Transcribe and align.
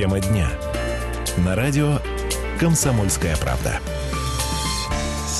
Тема 0.00 0.18
дня. 0.18 0.48
На 1.44 1.54
радио 1.54 1.98
«Комсомольская 2.58 3.36
правда». 3.36 3.80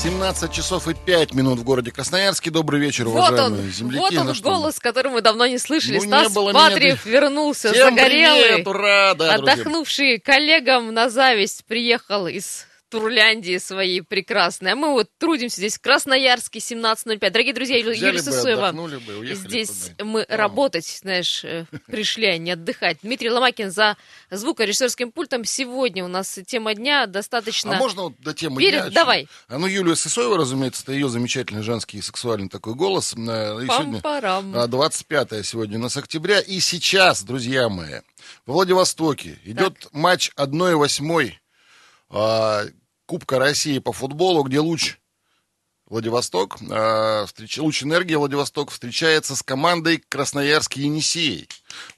17 0.03 0.51
часов 0.51 0.87
и 0.87 0.93
5 0.93 1.33
минут 1.33 1.57
в 1.57 1.63
городе 1.63 1.89
Красноярске. 1.89 2.51
Добрый 2.51 2.79
вечер, 2.79 3.05
Вот 3.05 3.31
уважаемые 3.31 3.63
он, 3.63 3.71
земляки. 3.71 3.97
вот 3.97 4.17
он 4.21 4.27
Ну 4.27 4.33
что, 4.35 4.49
голос, 4.51 4.77
который 4.77 5.11
мы 5.11 5.21
давно 5.21 5.47
не 5.47 5.57
слышали. 5.57 5.97
Ну, 5.97 6.03
не 6.03 6.07
Стас 6.07 6.31
было 6.31 6.53
Патриев 6.53 7.07
меня. 7.07 7.21
вернулся, 7.21 7.71
Всем 7.71 7.95
загорелый, 7.95 8.49
привет, 8.49 8.67
ура, 8.67 9.13
да, 9.15 9.37
друзья. 9.37 9.53
отдохнувший 9.53 10.19
коллегам 10.19 10.93
на 10.93 11.09
зависть, 11.09 11.65
приехал 11.65 12.27
из 12.27 12.67
Турляндии 12.91 13.57
своей 13.57 14.01
прекрасной. 14.01 14.73
А 14.73 14.75
мы 14.75 14.91
вот 14.91 15.07
трудимся 15.17 15.55
здесь 15.57 15.77
в 15.77 15.81
Красноярске, 15.81 16.59
17.05. 16.59 17.29
Дорогие 17.31 17.53
друзья, 17.53 17.77
Юлия 17.77 17.93
Взяли 17.93 18.17
Сысоева, 18.17 18.71
бы, 18.73 19.33
здесь 19.33 19.91
туда. 19.97 20.03
мы 20.05 20.25
Ну. 20.29 20.35
работать, 20.35 20.85
знаешь, 21.01 21.43
э, 21.45 21.65
пришли, 21.87 22.25
а 22.27 22.37
не 22.37 22.51
отдыхать. 22.51 22.97
Дмитрий 23.01 23.29
Ломакин 23.29 23.71
за 23.71 23.95
звукорежиссерским 24.29 25.11
пультом. 25.13 25.45
Сегодня 25.45 26.03
у 26.03 26.09
нас 26.09 26.37
тема 26.45 26.73
дня 26.75 27.05
достаточно... 27.07 27.75
А 27.75 27.77
можно 27.77 28.03
вот 28.03 28.19
до 28.19 28.33
темы 28.33 28.59
Перед- 28.59 28.81
дня? 28.87 28.91
давай. 28.91 29.27
А 29.47 29.57
ну, 29.57 29.67
Юлия 29.67 29.95
Сысоева, 29.95 30.37
разумеется, 30.37 30.83
это 30.83 30.91
ее 30.91 31.07
замечательный 31.07 31.63
женский 31.63 31.99
и 31.99 32.01
сексуальный 32.01 32.49
такой 32.49 32.75
голос. 32.75 33.13
Э, 33.13 33.17
и 33.17 33.67
сегодня, 33.67 34.01
Пам-парам. 34.01 34.53
а, 34.57 34.67
25 34.67 35.43
сегодня 35.45 35.77
у 35.77 35.81
нас 35.81 35.95
октября. 35.95 36.41
И 36.41 36.59
сейчас, 36.59 37.23
друзья 37.23 37.69
мои, 37.69 38.01
во 38.45 38.55
Владивостоке 38.55 39.39
идет 39.45 39.87
матч 39.93 40.31
1-8 40.35 41.31
а, 42.09 42.65
Кубка 43.11 43.39
России 43.39 43.79
по 43.79 43.91
футболу, 43.91 44.41
где 44.43 44.61
луч 44.61 44.95
Владивосток, 45.85 46.61
встреч- 46.61 47.59
луч 47.59 47.83
энергии 47.83 48.15
Владивосток 48.15 48.71
встречается 48.71 49.35
с 49.35 49.43
командой 49.43 50.01
Красноярский 50.07 50.83
Енисей. 50.83 51.49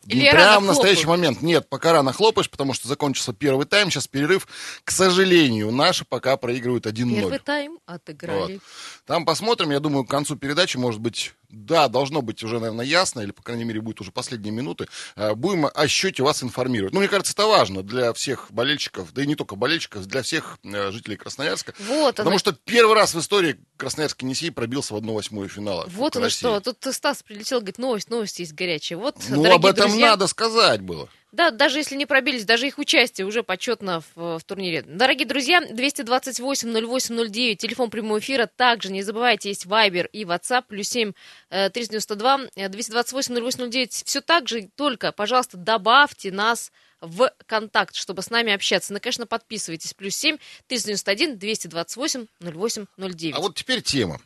Или 0.08 0.30
Прямо 0.30 0.45
рано 0.45 0.59
в 0.62 0.66
настоящий 0.66 1.05
момент. 1.08 1.41
Нет, 1.41 1.68
пока 1.70 1.94
рано 1.94 2.13
хлопаешь, 2.13 2.49
потому 2.49 2.74
что 2.74 2.88
закончился 2.88 3.34
первый 3.34 3.66
тайм, 3.66 3.90
сейчас 3.90 4.07
перерыв. 4.07 4.48
К 4.84 4.91
сожалению, 4.91 5.71
наши 5.71 6.05
пока 6.05 6.38
проигрывают 6.38 6.85
1-0. 6.85 7.16
Первый 7.16 7.40
тайм 7.40 7.79
отыграли. 7.85 8.54
Вот. 8.54 8.62
Там 9.05 9.26
посмотрим, 9.26 9.71
я 9.71 9.79
думаю, 9.79 10.05
к 10.05 10.10
концу 10.10 10.35
передачи, 10.35 10.77
может 10.77 10.99
быть, 11.01 11.34
да, 11.49 11.88
должно 11.88 12.21
быть 12.21 12.44
уже, 12.44 12.60
наверное, 12.60 12.85
ясно, 12.85 13.20
или, 13.21 13.32
по 13.32 13.44
крайней 13.44 13.63
мере, 13.63 13.79
будет 13.79 14.01
уже 14.01 14.12
последние 14.12 14.51
минуты. 14.51 14.88
Э, 15.16 15.35
Будем 15.35 15.68
о 15.74 15.88
счете 15.88 16.24
вас 16.24 16.41
информировать. 16.44 16.94
Ну, 16.94 16.99
мне 16.99 17.07
кажется, 17.10 17.34
это 17.34 17.46
важно 17.46 17.84
для 17.84 18.12
всех 18.13 18.48
болельщиков, 18.51 19.13
да 19.13 19.24
и 19.24 19.27
не 19.27 19.35
только 19.35 19.55
болельщиков, 19.55 20.05
для 20.07 20.24
всех 20.24 20.57
э, 20.63 20.91
жителей 20.91 21.16
Красноярска. 21.16 21.74
Вот 21.79 22.16
Потому 22.16 22.32
оно. 22.32 22.40
что 22.40 22.54
первый 22.54 22.96
раз 22.96 23.13
в 23.13 23.20
истории 23.20 23.60
Красноярский 23.77 24.26
Енисей 24.26 24.51
пробился 24.51 24.94
в 24.96 24.98
1-8 24.98 25.48
финала. 25.48 25.85
Вот 25.90 26.16
оно 26.16 26.26
России. 26.26 26.40
что. 26.40 26.60
Тут 26.60 26.94
Стас 26.94 27.21
прилетел, 27.21 27.60
говорит, 27.60 27.77
новость, 27.77 28.10
новость 28.10 28.40
есть 28.40 28.54
горячая. 28.54 28.98
Вот, 28.98 29.18
Ну, 29.29 29.44
дорогие 29.44 29.60
об 29.64 29.76
этом 29.76 29.90
друзья, 29.90 30.12
надо 30.12 30.28
сказать 30.28 30.82
было. 30.82 31.10
Да, 31.34 31.50
даже 31.50 31.80
если 31.80 31.96
не 31.96 32.06
пробились, 32.06 32.46
даже 32.46 32.68
их 32.68 32.78
участие 32.78 33.26
уже 33.26 33.42
почетно 33.42 34.04
в, 34.16 34.38
в 34.38 34.44
турнире. 34.44 34.84
Дорогие 34.86 35.28
друзья, 35.28 35.62
228-08-09, 35.64 37.56
телефон 37.56 37.90
прямого 37.90 38.20
эфира. 38.20 38.46
Также 38.46 38.91
не 38.91 39.02
забывайте, 39.02 39.50
есть 39.50 39.66
Viber 39.66 40.08
и 40.12 40.26
WhatsApp, 40.26 40.66
плюс 40.68 40.90
7 40.90 41.14
э, 41.50 41.72
392 41.72 42.40
э, 42.56 42.68
228-08-09. 42.68 44.04
Все 44.06 44.22
так 44.22 44.48
же, 44.48 44.70
только, 44.76 45.12
пожалуйста, 45.12 45.58
добавьте 45.58 46.32
нас 46.32 46.72
в 47.04 47.32
контакт, 47.46 47.96
чтобы 47.96 48.21
с 48.21 48.29
нами 48.29 48.54
общаться. 48.54 48.93
Ну, 48.93 48.99
конечно, 48.99 49.27
подписывайтесь. 49.27 49.93
Плюс 49.93 50.15
7 50.15 50.37
391 50.68 51.37
228 51.37 52.26
08 52.40 52.85
09. 52.98 53.35
А 53.35 53.40
вот 53.40 53.55
теперь 53.55 53.82
тема. 53.82 54.21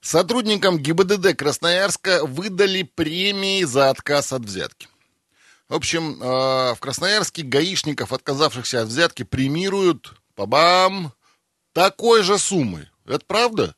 Сотрудникам 0.00 0.78
ГИБДД 0.78 1.36
Красноярска 1.36 2.24
выдали 2.24 2.84
премии 2.84 3.64
за 3.64 3.90
отказ 3.90 4.32
от 4.32 4.42
взятки. 4.42 4.88
В 5.68 5.74
общем, 5.74 6.20
э, 6.22 6.74
в 6.74 6.78
Красноярске 6.80 7.42
гаишников, 7.42 8.12
отказавшихся 8.12 8.82
от 8.82 8.88
взятки, 8.88 9.22
премируют, 9.22 10.14
бабам, 10.36 11.12
такой 11.72 12.22
же 12.22 12.38
суммой. 12.38 12.88
Это 13.06 13.24
правда? 13.26 13.74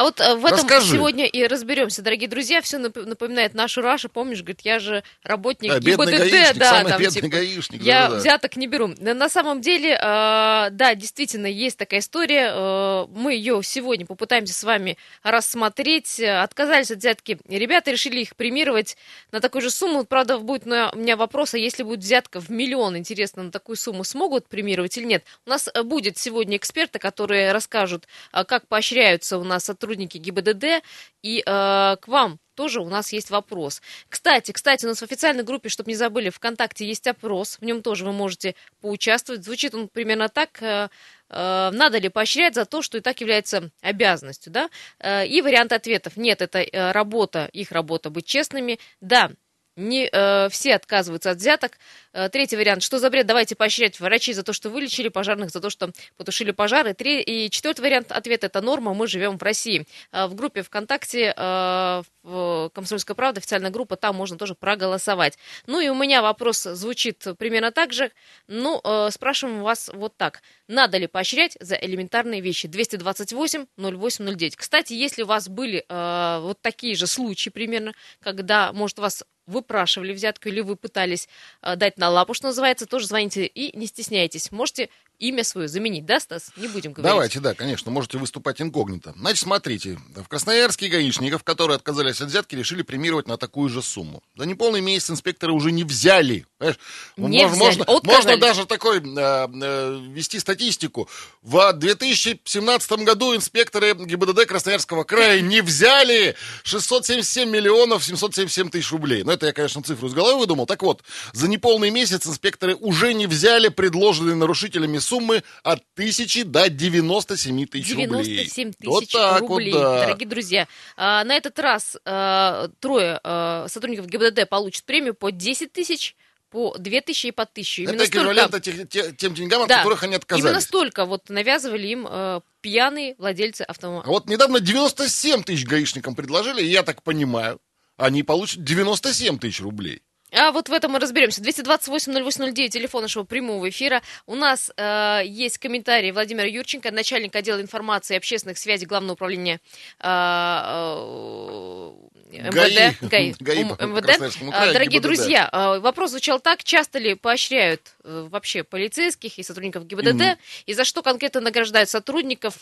А 0.00 0.02
вот 0.04 0.18
э, 0.18 0.34
в 0.34 0.46
этом 0.46 0.60
Расскажи. 0.60 0.92
сегодня 0.94 1.26
и 1.26 1.46
разберемся, 1.46 2.00
дорогие 2.00 2.26
друзья. 2.26 2.62
Все 2.62 2.78
напоминает 2.78 3.52
нашу 3.52 3.82
Раша. 3.82 4.08
Помнишь, 4.08 4.38
говорит, 4.38 4.62
я 4.62 4.78
же 4.78 5.04
работник 5.22 5.70
Да, 5.70 5.78
ГИБДД, 5.78 6.10
гаишник, 6.16 6.56
да, 6.56 6.70
самый 6.70 6.88
там, 6.88 7.02
бедный 7.02 7.20
типа, 7.20 7.28
гаишник. 7.28 7.82
Я 7.82 8.04
да-да-да. 8.04 8.20
взяток 8.20 8.56
не 8.56 8.66
беру. 8.66 8.94
На 8.98 9.28
самом 9.28 9.60
деле, 9.60 9.90
э, 9.92 10.68
да, 10.70 10.94
действительно, 10.94 11.44
есть 11.44 11.76
такая 11.76 12.00
история. 12.00 12.50
Э, 12.50 13.06
мы 13.10 13.34
ее 13.34 13.60
сегодня 13.62 14.06
попытаемся 14.06 14.54
с 14.54 14.64
вами 14.64 14.96
рассмотреть. 15.22 16.18
Отказались 16.18 16.90
от 16.90 16.96
взятки. 17.00 17.38
Ребята 17.46 17.90
решили 17.90 18.20
их 18.20 18.36
премировать 18.36 18.96
на 19.32 19.40
такую 19.40 19.60
же 19.60 19.68
сумму. 19.68 20.04
Правда, 20.04 20.38
будет 20.38 20.64
на- 20.64 20.92
у 20.92 20.96
меня 20.96 21.18
вопрос, 21.18 21.52
а 21.52 21.58
если 21.58 21.82
будет 21.82 22.00
взятка 22.00 22.40
в 22.40 22.48
миллион, 22.48 22.96
интересно, 22.96 23.42
на 23.42 23.50
такую 23.50 23.76
сумму 23.76 24.04
смогут 24.04 24.48
премировать 24.48 24.96
или 24.96 25.04
нет? 25.04 25.24
У 25.44 25.50
нас 25.50 25.68
будет 25.84 26.16
сегодня 26.16 26.56
эксперты, 26.56 26.98
которые 26.98 27.52
расскажут, 27.52 28.08
как 28.32 28.66
поощряются 28.66 29.36
у 29.36 29.44
нас 29.44 29.64
сотрудники 29.64 29.89
ГИБДД. 30.18 30.82
И 31.22 31.38
э, 31.38 31.42
к 31.44 32.06
вам 32.06 32.38
тоже 32.54 32.80
у 32.80 32.88
нас 32.88 33.12
есть 33.12 33.30
вопрос. 33.30 33.80
Кстати, 34.08 34.52
кстати, 34.52 34.84
у 34.84 34.88
нас 34.88 34.98
в 35.00 35.02
официальной 35.02 35.44
группе, 35.44 35.68
чтобы 35.70 35.90
не 35.90 35.96
забыли, 35.96 36.28
ВКонтакте 36.30 36.86
есть 36.86 37.06
опрос, 37.06 37.56
в 37.58 37.64
нем 37.64 37.82
тоже 37.82 38.04
вы 38.04 38.12
можете 38.12 38.54
поучаствовать. 38.80 39.44
Звучит 39.44 39.74
он 39.74 39.88
примерно 39.88 40.28
так. 40.28 40.62
э, 40.62 40.88
э, 41.30 41.70
Надо 41.72 41.98
ли 41.98 42.08
поощрять 42.08 42.54
за 42.54 42.66
то, 42.66 42.82
что 42.82 42.98
и 42.98 43.00
так 43.00 43.20
является 43.20 43.70
обязанностью, 43.80 44.52
да? 44.52 44.68
Э, 44.98 45.26
И 45.26 45.40
вариант 45.42 45.72
ответов. 45.72 46.16
Нет, 46.16 46.42
это 46.42 46.60
э, 46.60 46.92
работа, 46.92 47.48
их 47.52 47.72
работа 47.72 48.10
быть 48.10 48.26
честными. 48.26 48.78
Да, 49.00 49.30
не 49.76 50.08
э, 50.10 50.48
все 50.50 50.74
отказываются 50.74 51.30
от 51.30 51.38
взяток. 51.38 51.78
Э, 52.12 52.28
третий 52.28 52.56
вариант. 52.56 52.82
Что 52.82 52.98
за 52.98 53.10
бред? 53.10 53.26
Давайте 53.26 53.54
поощрять 53.54 54.00
врачей 54.00 54.34
за 54.34 54.42
то, 54.42 54.52
что 54.52 54.70
вылечили, 54.70 55.08
пожарных 55.08 55.50
за 55.50 55.60
то, 55.60 55.70
что 55.70 55.90
потушили 56.16 56.50
пожары. 56.50 56.94
Три... 56.94 57.22
И 57.22 57.50
четвертый 57.50 57.82
вариант 57.82 58.12
ответа– 58.12 58.46
это 58.48 58.60
норма. 58.60 58.94
Мы 58.94 59.06
живем 59.06 59.38
в 59.38 59.42
России. 59.42 59.86
Э, 60.12 60.26
в 60.26 60.34
группе 60.34 60.62
ВКонтакте 60.62 61.34
э, 61.36 62.02
в 62.22 62.70
«Комсомольская 62.74 63.14
правда», 63.14 63.38
официальная 63.38 63.70
группа, 63.70 63.96
там 63.96 64.16
можно 64.16 64.36
тоже 64.36 64.54
проголосовать. 64.54 65.38
Ну 65.66 65.80
и 65.80 65.88
у 65.88 65.94
меня 65.94 66.22
вопрос 66.22 66.62
звучит 66.62 67.24
примерно 67.38 67.70
так 67.70 67.92
же. 67.92 68.10
Ну, 68.46 68.80
э, 68.82 69.10
спрашиваем 69.10 69.62
вас 69.62 69.90
вот 69.92 70.16
так. 70.16 70.42
Надо 70.68 70.98
ли 70.98 71.06
поощрять 71.06 71.56
за 71.60 71.76
элементарные 71.76 72.40
вещи? 72.40 72.68
228 72.68 73.66
08 73.76 74.36
09. 74.36 74.56
Кстати, 74.56 74.92
если 74.92 75.22
у 75.22 75.26
вас 75.26 75.48
были 75.48 75.84
э, 75.88 76.38
вот 76.42 76.60
такие 76.60 76.94
же 76.94 77.06
случаи 77.06 77.50
примерно, 77.50 77.92
когда, 78.20 78.72
может, 78.72 78.98
вас 78.98 79.24
выпрашивали 79.50 80.12
взятку 80.12 80.48
или 80.48 80.60
вы 80.60 80.76
пытались 80.76 81.28
э, 81.62 81.76
дать 81.76 81.98
на 81.98 82.08
лапу, 82.08 82.34
что 82.34 82.46
называется, 82.46 82.86
тоже 82.86 83.06
звоните 83.06 83.46
и 83.46 83.76
не 83.76 83.86
стесняйтесь. 83.86 84.52
Можете 84.52 84.88
имя 85.20 85.44
свое 85.44 85.68
заменить, 85.68 86.06
да, 86.06 86.18
Стас? 86.18 86.50
Не 86.56 86.66
будем 86.66 86.92
говорить. 86.92 87.10
Давайте, 87.12 87.40
да, 87.40 87.54
конечно, 87.54 87.90
можете 87.90 88.18
выступать 88.18 88.60
инкогнито. 88.60 89.14
Значит, 89.16 89.44
смотрите, 89.44 89.98
в 90.16 90.26
Красноярске 90.28 90.88
гаишников, 90.88 91.44
которые 91.44 91.76
отказались 91.76 92.20
от 92.20 92.28
взятки, 92.28 92.56
решили 92.56 92.82
премировать 92.82 93.28
на 93.28 93.36
такую 93.36 93.68
же 93.68 93.82
сумму. 93.82 94.22
За 94.36 94.46
неполный 94.46 94.80
месяц 94.80 95.10
инспекторы 95.10 95.52
уже 95.52 95.70
не 95.70 95.84
взяли. 95.84 96.46
Понимаешь? 96.58 96.78
Не 97.16 97.44
Мож- 97.44 97.48
взяли, 97.50 97.60
Можно, 97.78 97.84
можно 98.02 98.36
даже 98.38 98.66
такой 98.66 98.98
э, 98.98 99.02
э, 99.06 100.00
вести 100.08 100.38
статистику. 100.40 101.08
В 101.42 101.72
2017 101.74 102.92
году 103.04 103.36
инспекторы 103.36 103.94
ГИБДД 103.94 104.46
Красноярского 104.46 105.04
края 105.04 105.40
не 105.40 105.60
взяли 105.60 106.34
677 106.64 107.48
миллионов 107.50 108.04
777 108.04 108.70
тысяч 108.70 108.90
рублей. 108.90 109.22
Ну, 109.22 109.32
это 109.32 109.46
я, 109.46 109.52
конечно, 109.52 109.82
цифру 109.82 110.08
из 110.08 110.14
головы 110.14 110.40
выдумал. 110.40 110.66
Так 110.66 110.82
вот, 110.82 111.02
за 111.32 111.48
неполный 111.48 111.90
месяц 111.90 112.26
инспекторы 112.26 112.74
уже 112.74 113.12
не 113.12 113.26
взяли 113.26 113.68
предложенные 113.68 114.34
нарушителями 114.34 114.98
суммы 115.10 115.42
от 115.64 115.82
тысячи 115.94 116.42
до 116.44 116.70
97 116.70 117.66
тысяч 117.66 117.90
рублей. 117.90 118.06
97 118.06 118.72
тысяч 118.72 118.86
вот 118.88 119.08
так 119.10 119.40
рублей, 119.40 119.72
вот, 119.72 119.80
да. 119.80 120.00
дорогие 120.06 120.28
друзья. 120.28 120.68
А, 120.96 121.24
на 121.24 121.34
этот 121.36 121.58
раз 121.58 121.96
а, 122.04 122.68
трое 122.78 123.20
а, 123.24 123.66
сотрудников 123.68 124.06
ГИБДД 124.06 124.48
получат 124.48 124.84
премию 124.84 125.14
по 125.14 125.30
10 125.30 125.72
тысяч, 125.72 126.14
по 126.50 126.76
2 126.78 127.00
тысячи 127.00 127.26
и 127.26 127.30
по 127.32 127.42
1000. 127.44 127.82
Именно 127.82 127.94
Это 128.02 128.04
эквивалент 128.06 128.54
столько, 128.54 128.86
те- 128.86 129.12
тем 129.12 129.34
деньгам, 129.34 129.62
от 129.62 129.68
Да. 129.68 129.78
которых 129.78 130.02
они 130.04 130.14
отказались. 130.14 130.44
именно 130.44 130.60
столько 130.60 131.04
вот 131.04 131.28
навязывали 131.28 131.86
им 131.88 132.06
э, 132.08 132.40
пьяные 132.60 133.14
владельцы 133.18 133.62
А 133.62 133.70
автомобиля. 133.70 134.08
вот 134.10 134.28
недавно 134.28 134.60
97 134.60 135.42
тысяч 135.42 135.64
гаишникам 135.64 136.14
предложили, 136.14 136.62
и 136.62 136.66
я 136.66 136.82
так 136.82 137.02
понимаю, 137.02 137.60
они 137.96 138.22
получат 138.22 138.62
97 138.64 139.38
тысяч 139.38 139.60
рублей. 139.60 140.02
А 140.32 140.52
вот 140.52 140.68
в 140.68 140.72
этом 140.72 140.92
мы 140.92 140.98
разберемся. 140.98 141.40
228-0809, 141.42 142.68
телефон 142.68 143.02
нашего 143.02 143.24
прямого 143.24 143.68
эфира. 143.68 144.02
У 144.26 144.34
нас 144.34 144.70
э, 144.76 145.22
есть 145.24 145.58
комментарий 145.58 146.12
Владимира 146.12 146.46
Юрченко, 146.46 146.90
начальник 146.90 147.34
отдела 147.34 147.60
информации 147.60 148.14
и 148.14 148.16
общественных 148.16 148.58
связей 148.58 148.86
Главного 148.86 149.14
управления 149.14 149.60
э, 149.98 150.06
э, 150.06 151.92
МВД. 152.32 153.10
ГАИ. 153.10 153.34
ГАИ 153.40 153.64
МВД. 153.64 154.04
Красноярскому 154.06 154.52
А, 154.54 154.72
Дорогие 154.72 155.00
ГИБДД. 155.00 155.02
друзья, 155.02 155.48
э, 155.52 155.78
вопрос 155.80 156.10
звучал 156.10 156.40
так. 156.40 156.62
Часто 156.62 156.98
ли 156.98 157.14
поощряют 157.14 157.92
э, 158.04 158.28
вообще 158.30 158.62
полицейских 158.62 159.38
и 159.38 159.42
сотрудников 159.42 159.86
ГИБДД? 159.86 160.14
Мгм. 160.14 160.38
И 160.66 160.74
за 160.74 160.84
что 160.84 161.02
конкретно 161.02 161.40
награждают 161.40 161.88
сотрудников 161.88 162.58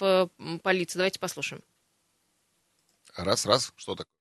полиции? 0.63 0.99
Давайте 0.99 1.19
послушаем. 1.19 1.63
Раз, 3.17 3.47
раз, 3.47 3.73
что 3.77 3.95
такое? 3.95 4.18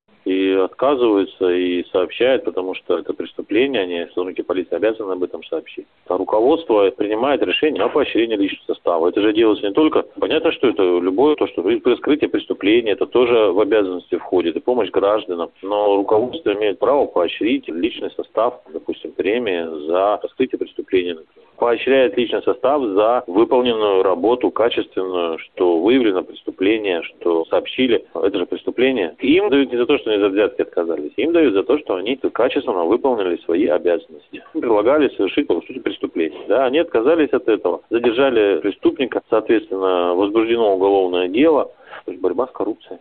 Отказываются 0.63 1.50
и 1.50 1.86
сообщают, 1.92 2.44
потому 2.44 2.74
что 2.74 2.98
это 2.98 3.13
преступление, 3.13 3.81
они, 3.81 4.06
сотрудники 4.07 4.42
полиции, 4.42 4.75
обязаны 4.75 5.13
об 5.13 5.24
этом 5.24 5.44
сообщить. 5.44 5.88
А 6.07 6.18
руководство 6.18 6.89
принимает 6.92 7.42
решение 7.42 7.83
о 7.83 7.89
поощрении 7.89 8.36
личного 8.36 8.74
состава. 8.74 9.09
Это 9.09 9.21
же 9.21 9.33
делается 9.33 9.68
не 9.68 9.74
только... 9.74 10.04
Понятно, 10.19 10.51
что 10.51 10.68
это 10.68 10.83
любое 10.83 11.36
то, 11.36 11.48
что 11.48 11.63
при 11.63 11.81
раскрытии 11.83 12.27
преступления, 12.27 12.92
это 12.92 13.06
тоже 13.06 13.51
в 13.51 13.59
обязанности 13.59 14.18
входит, 14.18 14.56
и 14.56 14.59
помощь 14.59 14.89
гражданам. 14.89 15.51
Но 15.62 15.95
руководство 15.95 16.54
имеет 16.54 16.80
право 16.80 17.06
поощрить 17.06 17.68
личный 17.68 18.12
состав, 18.12 18.62
допустим, 18.71 19.12
премии 19.12 19.88
за 19.88 20.19
раскрытие 20.21 20.60
преступления, 20.60 21.15
например 21.15 21.37
поощряет 21.57 22.18
личный 22.18 22.42
состав 22.44 22.81
за 22.81 23.24
выполненную 23.27 24.04
работу 24.04 24.51
качественную, 24.51 25.39
что 25.39 25.80
выявлено 25.80 26.24
преступление, 26.24 27.01
что 27.04 27.45
сообщили, 27.45 28.06
это 28.13 28.38
же 28.38 28.45
преступление. 28.45 29.15
Им 29.19 29.50
дают 29.50 29.71
не 29.71 29.77
за 29.77 29.86
то, 29.86 29.98
что 29.98 30.12
они 30.12 30.19
за 30.19 30.30
взятки 30.30 30.62
отказались, 30.62 31.12
им 31.18 31.33
дают 31.33 31.54
за 31.54 31.63
то, 31.63 31.77
что 31.80 31.95
они 31.95 32.15
качественно 32.15 32.86
выполнили 32.86 33.38
свои 33.38 33.68
обязанности. 33.68 34.44
Предлагали 34.54 35.09
совершить, 35.09 35.48
по 35.48 35.62
сути, 35.62 35.80
преступление. 35.80 36.39
Да, 36.48 36.65
они 36.65 36.80
отказались 36.80 37.31
от 37.31 37.48
этого, 37.48 37.81
задержали 37.89 38.60
преступника, 38.60 39.21
соответственно, 39.30 40.13
возбуждено 40.13 40.75
уголовное 40.75 41.27
дело, 41.27 41.71
то 42.06 42.12
есть 42.12 42.21
борьба 42.21 42.48
с 42.48 42.51
коррупцией. 42.51 43.00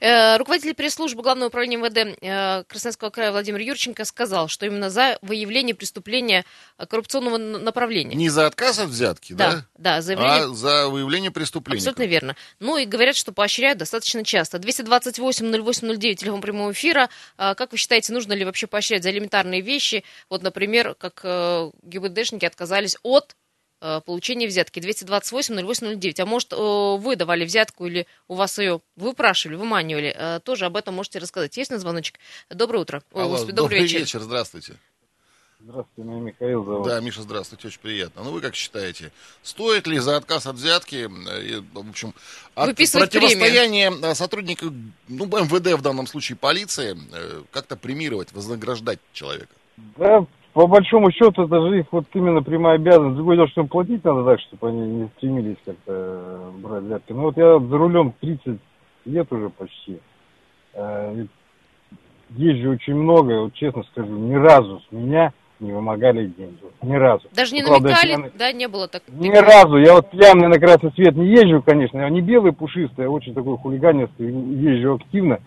Э, 0.00 0.36
руководитель 0.36 0.74
пресс-службы 0.74 1.22
Главного 1.22 1.48
управления 1.48 1.76
МВД 1.76 2.18
э, 2.20 2.64
Красноярского 2.64 3.10
края 3.10 3.30
Владимир 3.30 3.60
Юрченко 3.60 4.04
сказал, 4.04 4.48
что 4.48 4.66
именно 4.66 4.90
за 4.90 5.18
выявление 5.22 5.74
преступления 5.74 6.44
коррупционного 6.88 7.38
направления. 7.38 8.14
Не 8.16 8.28
за 8.28 8.46
отказ 8.46 8.78
от 8.78 8.88
взятки, 8.88 9.32
да? 9.32 9.50
Да, 9.50 9.64
да, 9.78 10.02
заявление... 10.02 10.44
а 10.44 10.48
за 10.48 10.88
выявление 10.88 11.30
преступления. 11.30 11.78
Абсолютно 11.78 12.04
верно. 12.04 12.36
Ну 12.58 12.76
и 12.76 12.84
говорят, 12.84 13.16
что 13.16 13.32
поощряют 13.32 13.78
достаточно 13.78 14.24
часто. 14.24 14.58
228-08-09, 14.58 16.14
телефон 16.14 16.40
прямого 16.40 16.72
эфира. 16.72 17.08
Как 17.36 17.72
вы 17.72 17.78
считаете, 17.78 18.12
нужно 18.12 18.32
ли 18.32 18.44
вообще 18.44 18.66
поощрять 18.66 19.02
за 19.02 19.10
элементарные 19.10 19.60
вещи? 19.60 20.04
Вот, 20.28 20.42
например, 20.42 20.94
как 20.94 21.20
э, 21.24 21.70
ГИБДшники 21.82 22.44
отказались 22.44 22.96
от 23.02 23.34
Э, 23.34 23.39
получения 24.04 24.46
взятки 24.46 24.78
228-08-09. 24.78 26.20
А 26.20 26.26
может, 26.26 26.52
э, 26.52 26.56
вы 26.56 27.16
давали 27.16 27.44
взятку 27.44 27.86
или 27.86 28.06
у 28.28 28.34
вас 28.34 28.58
ее 28.58 28.80
выпрашивали, 28.96 29.56
выманивали? 29.56 30.14
Э, 30.16 30.40
тоже 30.40 30.66
об 30.66 30.76
этом 30.76 30.94
можете 30.94 31.18
рассказать. 31.18 31.56
Есть 31.56 31.70
на 31.70 31.78
звоночек? 31.78 32.16
Доброе 32.50 32.80
утро. 32.80 33.02
Алло, 33.12 33.24
Ой, 33.24 33.30
господи, 33.30 33.52
добрый, 33.52 33.78
добрый 33.78 33.82
вечер. 33.82 34.00
вечер. 34.00 34.20
Здравствуйте. 34.20 34.74
Здравствуйте, 35.62 36.08
меня 36.08 36.20
Михаил 36.20 36.64
зовут. 36.64 36.86
Да, 36.86 37.00
Миша, 37.00 37.20
здравствуйте, 37.20 37.68
очень 37.68 37.80
приятно. 37.80 38.22
Ну, 38.24 38.30
вы 38.30 38.40
как 38.40 38.54
считаете, 38.54 39.12
стоит 39.42 39.86
ли 39.86 39.98
за 39.98 40.16
отказ 40.16 40.46
от 40.46 40.56
взятки, 40.56 41.06
в 41.06 41.78
общем, 41.90 42.14
от 42.54 42.74
противостояния 42.74 43.90
премию. 43.90 44.14
сотрудников, 44.14 44.72
ну, 45.08 45.26
МВД 45.26 45.78
в 45.78 45.82
данном 45.82 46.06
случае 46.06 46.36
полиции, 46.36 46.96
как-то 47.50 47.76
премировать, 47.76 48.32
вознаграждать 48.32 49.00
человека? 49.12 49.52
Да, 49.98 50.26
по 50.52 50.66
большому 50.66 51.10
счету, 51.12 51.44
это 51.44 51.68
же 51.68 51.80
их 51.80 51.86
вот 51.92 52.06
именно 52.14 52.42
прямая 52.42 52.76
обязанность. 52.76 53.16
Другое 53.16 53.36
дело, 53.36 53.48
что 53.48 53.60
им 53.60 53.68
платить 53.68 54.04
надо 54.04 54.24
так, 54.24 54.40
чтобы 54.40 54.68
они 54.68 54.80
не 54.80 55.08
стремились 55.16 55.56
как-то 55.64 55.92
э, 55.92 56.50
брать 56.62 56.84
взятки. 56.84 57.12
Ну 57.12 57.22
вот 57.22 57.36
я 57.36 57.58
за 57.58 57.78
рулем 57.78 58.12
30 58.20 58.58
лет 59.04 59.32
уже 59.32 59.48
почти. 59.50 60.00
Э, 60.74 61.26
езжу 62.30 62.70
очень 62.70 62.94
много, 62.94 63.42
вот 63.42 63.54
честно 63.54 63.84
скажу, 63.84 64.10
ни 64.10 64.34
разу 64.34 64.80
с 64.88 64.92
меня 64.92 65.32
не 65.60 65.72
вымогали 65.72 66.26
деньги. 66.26 66.58
Ни 66.82 66.94
разу. 66.94 67.28
Даже 67.32 67.54
не 67.54 67.62
ну, 67.62 67.78
намекали, 67.78 68.08
пьяный... 68.08 68.32
да, 68.34 68.52
не 68.52 68.66
было 68.66 68.88
так? 68.88 69.02
Ни 69.08 69.30
разу. 69.30 69.76
Я 69.76 69.94
вот 69.94 70.10
пьяный 70.10 70.48
на 70.48 70.58
красный 70.58 70.90
свет 70.92 71.14
не 71.14 71.26
езжу, 71.26 71.62
конечно. 71.62 71.98
Я 71.98 72.08
не 72.08 72.22
белый, 72.22 72.52
пушистый, 72.52 73.06
а 73.06 73.10
очень 73.10 73.34
такой 73.34 73.56
хулиганистый, 73.58 74.32
езжу 74.32 74.94
активно. 74.94 75.40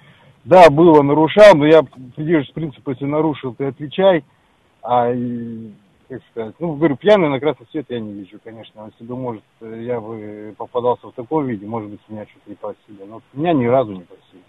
Да, 0.46 0.70
было, 0.70 1.02
нарушал, 1.02 1.56
но 1.56 1.66
я 1.66 1.84
придерживаюсь 1.84 2.52
принципа, 2.52 2.92
если 2.92 3.06
нарушил, 3.06 3.56
ты 3.56 3.66
отвечай. 3.66 4.24
А, 4.84 5.14
как 6.10 6.22
сказать, 6.32 6.56
ну, 6.60 6.76
говорю, 6.76 6.98
пьяный 6.98 7.30
на 7.30 7.40
красный 7.40 7.66
свет 7.72 7.86
я 7.90 8.00
не 8.00 8.14
вижу, 8.14 8.40
конечно. 8.44 8.92
Если 8.92 9.06
бы, 9.06 9.16
может, 9.16 9.44
я 9.62 10.02
бы 10.02 10.54
попадался 10.58 11.08
в 11.08 11.14
таком 11.14 11.48
виде, 11.48 11.66
может 11.66 11.90
быть, 11.90 12.02
меня 12.10 12.26
что-то 12.26 12.52
и 12.52 12.56
просили. 12.56 13.08
Но 13.08 13.22
меня 13.34 13.54
ни 13.54 13.66
разу 13.66 13.94
не 13.94 14.02
просили. 14.02 14.44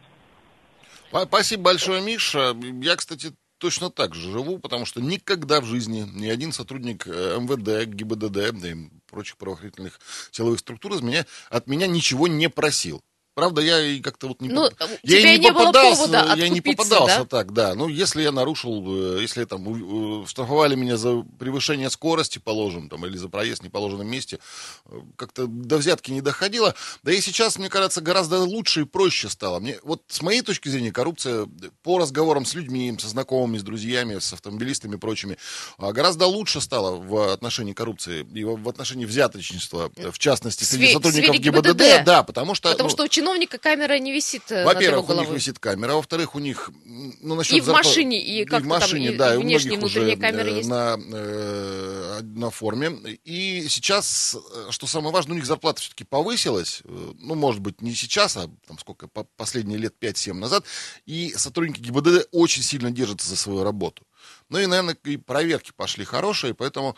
Спасибо 1.27 1.63
большое, 1.63 2.03
Миша. 2.03 2.57
Я, 2.83 2.97
кстати, 2.97 3.33
точно 3.59 3.91
так 3.91 4.15
же 4.15 4.33
живу, 4.33 4.59
потому 4.59 4.85
что 4.85 5.01
никогда 5.01 5.61
в 5.61 5.65
жизни 5.65 6.05
ни 6.15 6.29
один 6.29 6.51
сотрудник 6.51 7.07
э, 7.07 7.39
МВД, 7.39 7.89
ГИБДД 7.89 9.11
прочих 9.11 9.37
правоохранительных 9.37 10.01
силовых 10.33 10.59
структур 10.59 10.95
из 10.95 11.03
меня, 11.03 11.25
от 11.51 11.69
меня 11.69 11.87
ничего 11.87 12.27
не 12.27 12.49
просил. 12.49 13.01
Правда, 13.35 13.63
я 13.63 13.81
и 13.81 14.01
как-то 14.01 14.29
вот 14.29 14.41
не, 14.41 14.49
ну, 14.49 14.71
поп... 14.71 14.89
я 15.03 15.19
и 15.19 15.39
не, 15.39 15.47
не 15.47 15.53
попадался, 15.53 16.35
я 16.37 16.49
не 16.49 16.61
попадался 16.61 17.19
да? 17.19 17.25
так, 17.25 17.53
да. 17.53 17.75
Ну, 17.75 17.89
если 17.89 18.23
я 18.23 18.31
нарушил, 18.31 19.17
э, 19.17 19.23
если 19.23 19.45
там 19.45 20.23
э, 20.23 20.27
штрафовали 20.27 20.77
меня 20.77 20.97
за 20.97 21.25
превышение 21.41 21.91
скорости, 21.91 22.39
положим, 22.39 22.89
там, 22.89 23.05
или 23.07 23.17
за 23.17 23.29
проезд 23.29 23.63
в 23.63 23.65
неположенном 23.65 24.07
месте, 24.07 24.39
э, 24.87 25.01
как-то 25.17 25.49
до 25.49 25.79
взятки 25.79 26.13
не 26.13 26.21
доходило. 26.21 26.77
Да 27.03 27.13
и 27.13 27.21
сейчас, 27.21 27.59
мне 27.59 27.69
кажется, 27.69 28.01
гораздо 28.01 28.39
лучше 28.39 28.83
и 28.83 28.85
проще 28.85 29.29
стало. 29.29 29.59
Мне, 29.59 29.81
вот 29.83 30.03
с 30.07 30.23
моей 30.23 30.43
точки 30.43 30.69
зрения, 30.69 30.93
коррупция 30.93 31.49
по 31.83 31.99
разговорам 31.99 32.45
с 32.45 32.55
людьми, 32.55 32.97
со 33.01 33.09
знакомыми, 33.09 33.59
с 33.59 33.65
друзьями, 33.65 34.21
с 34.21 34.33
автомобилистами 34.33 34.95
и 34.95 34.99
прочими, 34.99 35.39
а, 35.79 35.93
гораздо 35.93 36.27
лучше 36.27 36.61
стало 36.61 36.97
в 36.97 37.33
отношении 37.33 37.73
коррупции 37.73 38.25
и 38.33 38.45
в 38.45 38.69
отношении 38.69 39.07
взяточничества, 39.07 39.91
в 39.97 40.19
частности, 40.21 40.63
среди 40.63 40.93
сотрудников 40.93 41.37
ГИБДД. 41.37 41.67
ГИБДД. 41.67 42.05
Да, 42.05 42.23
потому 42.23 42.55
что... 42.55 42.71
Потому 42.71 42.89
ну, 42.89 42.95
что 42.95 43.09
чиновника 43.25 43.59
камера 43.59 43.99
не 43.99 44.13
висит 44.13 44.51
э, 44.51 44.65
Во-первых, 44.65 45.09
у 45.09 45.15
них 45.15 45.31
висит 45.31 45.59
камера, 45.59 45.93
а 45.93 45.97
во-вторых, 45.97 46.35
у 46.35 46.39
них... 46.39 46.71
Ну, 46.85 47.35
насчет 47.35 47.57
и 47.57 47.61
в 47.61 47.65
зарплаты, 47.65 47.89
машине, 47.89 48.23
и 48.23 48.45
как 48.45 48.63
в 48.63 48.67
машине, 48.67 49.09
там, 49.11 49.19
да, 49.19 49.35
и 49.35 49.39
внешние, 49.39 49.79
внутренние 49.79 50.17
камеры 50.17 50.51
э, 50.51 50.57
есть. 50.59 50.69
На, 50.69 50.97
э, 50.99 52.21
на 52.23 52.51
форме. 52.51 53.19
И 53.25 53.67
сейчас, 53.69 54.37
что 54.71 54.87
самое 54.87 55.13
важное, 55.13 55.35
у 55.35 55.37
них 55.37 55.47
зарплата 55.47 55.81
все-таки 55.81 56.05
повысилась. 56.05 56.83
Ну, 56.85 57.35
может 57.35 57.61
быть, 57.61 57.81
не 57.81 57.95
сейчас, 57.95 58.37
а 58.37 58.51
там 58.67 58.79
сколько, 58.79 59.09
последние 59.37 59.79
лет 59.79 59.95
5-7 60.01 60.35
назад. 60.35 60.65
И 61.07 61.33
сотрудники 61.37 61.81
ГИБДД 61.81 62.29
очень 62.33 62.63
сильно 62.63 62.91
держатся 62.91 63.29
за 63.29 63.37
свою 63.37 63.65
работу. 63.65 64.07
Ну 64.51 64.59
и, 64.59 64.67
наверное, 64.67 64.97
и 65.05 65.17
проверки 65.17 65.73
пошли 65.75 66.05
хорошие, 66.05 66.55
поэтому 66.55 66.97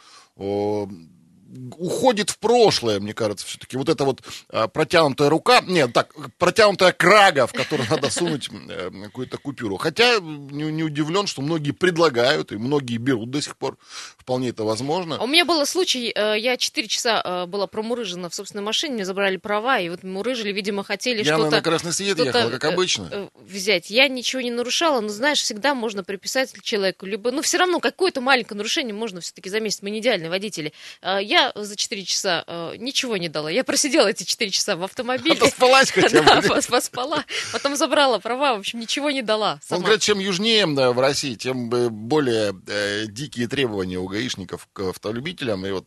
уходит 1.78 2.31
в 2.31 2.38
прошлое, 2.38 3.00
мне 3.00 3.14
кажется, 3.14 3.46
все-таки. 3.46 3.76
Вот 3.76 3.88
эта 3.88 4.04
вот 4.04 4.22
а, 4.48 4.69
протянутая 4.69 5.28
рука, 5.28 5.60
нет, 5.60 5.93
так, 5.93 6.12
протянутая 6.38 6.93
крага, 6.93 7.46
в 7.46 7.52
которую 7.52 7.88
надо 7.88 8.10
сунуть 8.10 8.48
э, 8.69 8.90
какую-то 9.04 9.38
купюру. 9.38 9.76
Хотя 9.76 10.19
не, 10.20 10.64
не 10.64 10.82
удивлен, 10.82 11.26
что 11.26 11.43
многие 11.43 11.72
предлагают, 11.72 12.52
и 12.52 12.56
многие 12.56 12.96
берут 12.96 13.31
до 13.31 13.40
сих 13.40 13.56
пор. 13.56 13.76
Вполне 14.18 14.49
это 14.49 14.64
возможно. 14.64 15.23
У 15.23 15.26
меня 15.26 15.44
был 15.44 15.64
случай, 15.66 16.12
э, 16.14 16.38
я 16.38 16.56
4 16.56 16.88
часа 16.88 17.23
э, 17.25 17.47
была 17.47 17.66
промурыжена 17.66 18.28
в 18.28 18.35
собственной 18.35 18.64
машине, 18.64 18.94
мне 18.94 19.04
забрали 19.04 19.37
права, 19.37 19.78
и 19.78 19.88
вот 19.88 20.02
мурыжили, 20.02 20.52
видимо, 20.52 20.85
хотели 20.85 21.23
что-то... 21.23 21.44
Я 21.44 21.50
на 21.50 21.62
красный 21.62 21.92
свет 21.92 22.18
ехала, 22.18 22.50
как 22.50 22.64
обычно. 22.64 23.30
Взять. 23.35 23.90
Я 23.90 24.09
ничего 24.09 24.42
не 24.42 24.50
нарушала, 24.50 25.00
но, 25.00 25.09
знаешь, 25.09 25.40
всегда 25.40 25.75
можно 25.75 26.02
приписать 26.02 26.52
человеку, 26.62 27.06
либо, 27.06 27.30
ну, 27.30 27.42
все 27.42 27.59
равно 27.59 27.80
какое-то 27.80 28.21
маленькое 28.21 28.56
нарушение 28.56 28.94
можно 28.94 29.21
все-таки 29.21 29.49
заметить. 29.50 29.82
Мы 29.82 29.90
не 29.90 30.00
идеальные 30.00 30.30
водители. 30.30 30.73
Я 31.02 31.36
я 31.37 31.52
за 31.55 31.76
4 31.76 32.05
часа 32.05 32.45
э, 32.47 32.75
ничего 32.78 33.16
не 33.16 33.28
дала. 33.28 33.50
Я 33.50 33.64
просидела 33.64 34.09
эти 34.09 34.25
4 34.25 34.50
часа 34.50 34.76
в 34.76 34.83
автомобиле. 34.83 35.37
Отоспалась 35.37 35.90
хотя 35.90 36.23
бы. 36.23 36.26
Да, 36.47 36.61
поспала. 36.69 37.25
Потом 37.52 37.76
забрала 37.76 38.19
права, 38.19 38.55
в 38.55 38.61
общем, 38.61 38.81
ничего 38.81 39.11
не 39.11 39.23
дала. 39.23 39.61
Он 39.71 39.81
говорит, 39.81 40.02
чем 40.02 40.19
южнее 40.19 40.66
да, 40.66 40.93
в 40.93 41.00
России, 41.00 41.35
тем 41.35 41.69
более 41.69 42.55
э, 42.66 43.07
дикие 43.07 43.49
требования 43.49 43.99
у 43.99 44.07
гаишников 44.07 44.69
к 44.73 44.81
автолюбителям. 44.81 45.64
И 45.66 45.71
вот 45.71 45.87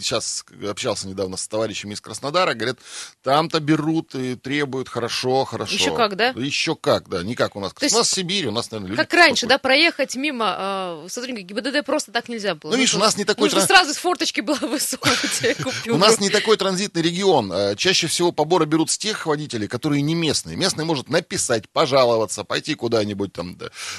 сейчас 0.00 0.44
общался 0.68 1.08
недавно 1.08 1.36
с 1.36 1.46
товарищами 1.48 1.94
из 1.94 2.00
Краснодара, 2.00 2.54
говорят, 2.54 2.78
там-то 3.22 3.60
берут 3.60 4.14
и 4.14 4.36
требуют 4.36 4.88
хорошо, 4.88 5.44
хорошо. 5.44 5.74
Еще 5.74 5.96
как, 5.96 6.16
да? 6.16 6.28
Еще 6.36 6.76
как, 6.76 7.08
да, 7.08 7.22
не 7.22 7.34
как 7.34 7.56
у 7.56 7.60
нас. 7.60 7.72
То 7.72 7.86
у 7.86 7.98
нас 7.98 8.10
Сибирь, 8.10 8.46
у 8.46 8.52
нас, 8.52 8.70
наверное, 8.70 8.90
люди... 8.90 9.02
Как 9.02 9.12
раньше, 9.14 9.46
да, 9.46 9.58
проехать 9.58 10.16
мимо 10.16 11.04
э, 11.04 11.08
сотрудника 11.08 11.42
ГИБДД 11.42 11.84
просто 11.84 12.12
так 12.12 12.28
нельзя 12.28 12.54
было. 12.54 12.72
Ну, 12.72 12.76
видишь, 12.76 12.94
у 12.94 12.98
нас 12.98 13.16
не 13.16 13.24
такой... 13.24 13.44
Нужно 13.44 13.62
сразу 13.62 13.94
с 13.94 13.96
форточки 13.96 14.40
было 14.40 14.58
высовывать 14.68 15.88
У 15.88 15.96
нас 15.96 16.20
не 16.20 16.30
такой 16.30 16.56
транзитный 16.56 17.02
регион. 17.02 17.52
Э, 17.52 17.76
чаще 17.76 18.06
всего 18.06 18.32
поборы 18.32 18.66
берут 18.66 18.90
с 18.90 18.98
тех 18.98 19.26
водителей, 19.26 19.68
которые 19.68 20.02
не 20.02 20.14
местные. 20.14 20.56
Местный 20.56 20.84
может 20.84 21.08
написать, 21.08 21.68
пожаловаться, 21.68 22.44
пойти 22.44 22.74
куда-нибудь 22.74 23.32
там. 23.32 23.58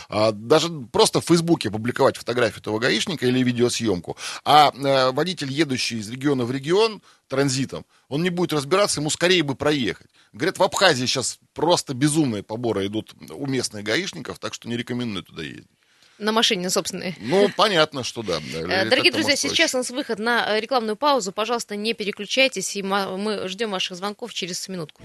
А 0.09 0.31
даже 0.31 0.69
просто 0.69 1.21
в 1.21 1.25
Фейсбуке 1.25 1.69
публиковать 1.71 2.17
фотографию 2.17 2.61
этого 2.61 2.79
гаишника 2.79 3.25
или 3.25 3.43
видеосъемку. 3.43 4.17
А 4.45 4.71
э, 4.73 5.11
водитель, 5.11 5.51
едущий 5.51 5.99
из 5.99 6.09
региона 6.09 6.45
в 6.45 6.51
регион 6.51 7.01
транзитом, 7.27 7.85
он 8.07 8.23
не 8.23 8.29
будет 8.29 8.53
разбираться, 8.53 8.99
ему 8.99 9.09
скорее 9.09 9.43
бы 9.43 9.55
проехать. 9.55 10.07
Говорят, 10.33 10.59
в 10.59 10.63
Абхазии 10.63 11.05
сейчас 11.05 11.39
просто 11.53 11.93
безумные 11.93 12.43
поборы 12.43 12.85
идут 12.85 13.13
у 13.31 13.47
местных 13.47 13.83
гаишников, 13.83 14.39
так 14.39 14.53
что 14.53 14.67
не 14.67 14.77
рекомендую 14.77 15.23
туда 15.23 15.43
ездить. 15.43 15.78
На 16.19 16.33
машине 16.33 16.69
собственной. 16.69 17.15
Ну, 17.19 17.49
понятно, 17.55 18.03
что 18.03 18.21
да. 18.23 18.39
Э, 18.53 18.85
дорогие 18.89 19.11
друзья, 19.11 19.35
сейчас 19.35 19.73
у 19.73 19.77
нас 19.77 19.89
выход 19.89 20.19
на 20.19 20.57
э, 20.57 20.59
рекламную 20.59 20.97
паузу. 20.97 21.31
Пожалуйста, 21.31 21.75
не 21.77 21.93
переключайтесь, 21.93 22.75
и 22.75 22.83
мы 22.83 23.47
ждем 23.47 23.71
ваших 23.71 23.95
звонков 23.95 24.33
через 24.33 24.67
минутку. 24.67 25.01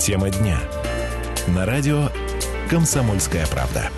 Тема 0.00 0.30
дня. 0.30 0.60
На 1.48 1.64
радио 1.64 2.10
«Комсомольская 2.68 3.46
правда». 3.46 3.90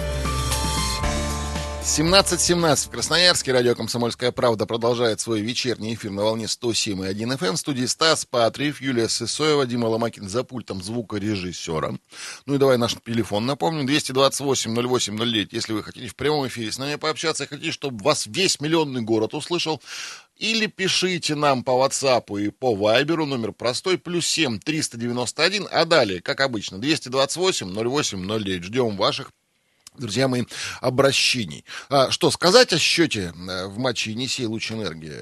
17.17 1.88 2.87
в 2.87 2.90
Красноярске. 2.90 3.50
Радио 3.50 3.75
«Комсомольская 3.75 4.30
правда» 4.30 4.66
продолжает 4.66 5.21
свой 5.21 5.40
вечерний 5.40 5.95
эфир 5.95 6.11
на 6.11 6.23
волне 6.23 6.45
107,1 6.45 7.14
FM. 7.14 7.47
Эм. 7.47 7.54
В 7.54 7.59
студии 7.59 7.87
Стас 7.87 8.26
Патриев, 8.26 8.83
Юлия 8.83 9.09
Сысоева, 9.09 9.66
Дима 9.66 9.87
Ломакин 9.87 10.28
за 10.28 10.45
пультом 10.45 10.83
звукорежиссера. 10.83 11.95
Ну 12.45 12.54
и 12.54 12.59
давай 12.59 12.76
наш 12.76 12.95
телефон 13.04 13.47
напомню. 13.47 13.85
228-08-09. 13.85 15.49
Если 15.50 15.73
вы 15.73 15.83
хотите 15.83 16.09
в 16.09 16.14
прямом 16.14 16.47
эфире 16.47 16.71
с 16.71 16.78
нами 16.78 16.97
пообщаться, 16.97 17.47
хотите, 17.47 17.73
чтобы 17.73 18.04
вас 18.04 18.26
весь 18.26 18.61
миллионный 18.61 19.00
город 19.00 19.33
услышал, 19.33 19.80
или 20.37 20.66
пишите 20.66 21.35
нам 21.35 21.64
по 21.64 21.71
WhatsApp 21.71 22.38
и 22.38 22.50
по 22.50 22.76
Viber, 22.76 23.25
номер 23.25 23.52
простой, 23.52 23.97
плюс 23.97 24.26
7 24.26 24.61
391, 24.61 25.66
а 25.71 25.87
далее, 25.87 26.21
как 26.21 26.42
обычно, 26.42 26.78
228 26.78 27.75
08 27.75 28.28
09. 28.28 28.64
Ждем 28.64 28.97
ваших 28.99 29.33
друзья 29.99 30.28
мои, 30.28 30.45
обращений. 30.81 31.64
А, 31.90 32.11
что 32.11 32.31
сказать 32.31 32.73
о 32.73 32.78
счете 32.78 33.33
э, 33.35 33.67
в 33.67 33.78
матче 33.78 34.12
Енисей 34.12 34.47
Луч 34.47 34.71
Энергии 34.73 35.14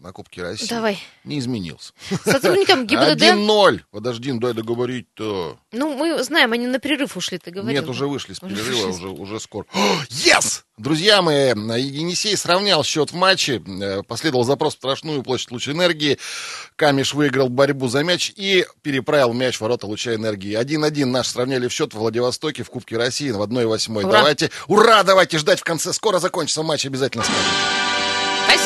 на 0.00 0.12
Кубке 0.12 0.42
России? 0.42 0.68
Давай. 0.68 0.98
Не 1.24 1.38
изменился. 1.38 1.92
Сотрудникам 2.24 2.86
ГИБДД... 2.86 3.22
1-0. 3.22 3.80
Подожди, 3.90 4.32
ну 4.32 4.40
дай 4.40 4.52
договорить-то. 4.52 5.58
Ну, 5.72 5.96
мы 5.96 6.22
знаем, 6.22 6.52
они 6.52 6.66
на 6.66 6.78
перерыв 6.78 7.16
ушли, 7.16 7.38
ты 7.38 7.50
говорил. 7.50 7.80
Нет, 7.80 7.88
уже 7.88 8.06
вышли 8.06 8.34
с 8.34 8.40
перерыва, 8.40 8.88
уже, 8.88 9.08
уже 9.08 9.40
скоро. 9.40 9.66
Yes! 10.08 10.62
Друзья 10.78 11.22
мои, 11.22 11.48
Енисей 11.48 12.36
сравнял 12.36 12.84
счет 12.84 13.10
в 13.10 13.14
матче. 13.14 13.60
Э, 13.66 14.02
последовал 14.04 14.44
запрос 14.44 14.74
в 14.74 14.78
страшную 14.78 15.24
площадь 15.24 15.50
Луч 15.50 15.68
Энергии. 15.68 16.18
Камеш 16.76 17.14
выиграл 17.14 17.48
борьбу 17.48 17.88
за 17.88 18.04
мяч 18.04 18.32
и 18.36 18.64
переправил 18.82 19.32
мяч 19.32 19.56
в 19.56 19.62
ворота 19.62 19.88
Луча 19.88 20.14
Энергии. 20.14 20.56
1-1 20.56 21.06
наш 21.06 21.26
сравняли 21.28 21.66
в 21.66 21.72
счет 21.72 21.94
в 21.94 21.98
Владивостоке 21.98 22.62
в 22.62 22.70
Кубке 22.70 22.96
России 22.96 23.32
в 23.32 23.42
1-8. 23.42 24.08
Давайте, 24.18 24.50
ура, 24.66 25.02
давайте 25.02 25.38
ждать 25.38 25.60
в 25.60 25.64
конце. 25.64 25.92
Скоро 25.92 26.18
закончится 26.18 26.62
матч, 26.62 26.86
обязательно 26.86 27.24
скажем. 27.24 27.97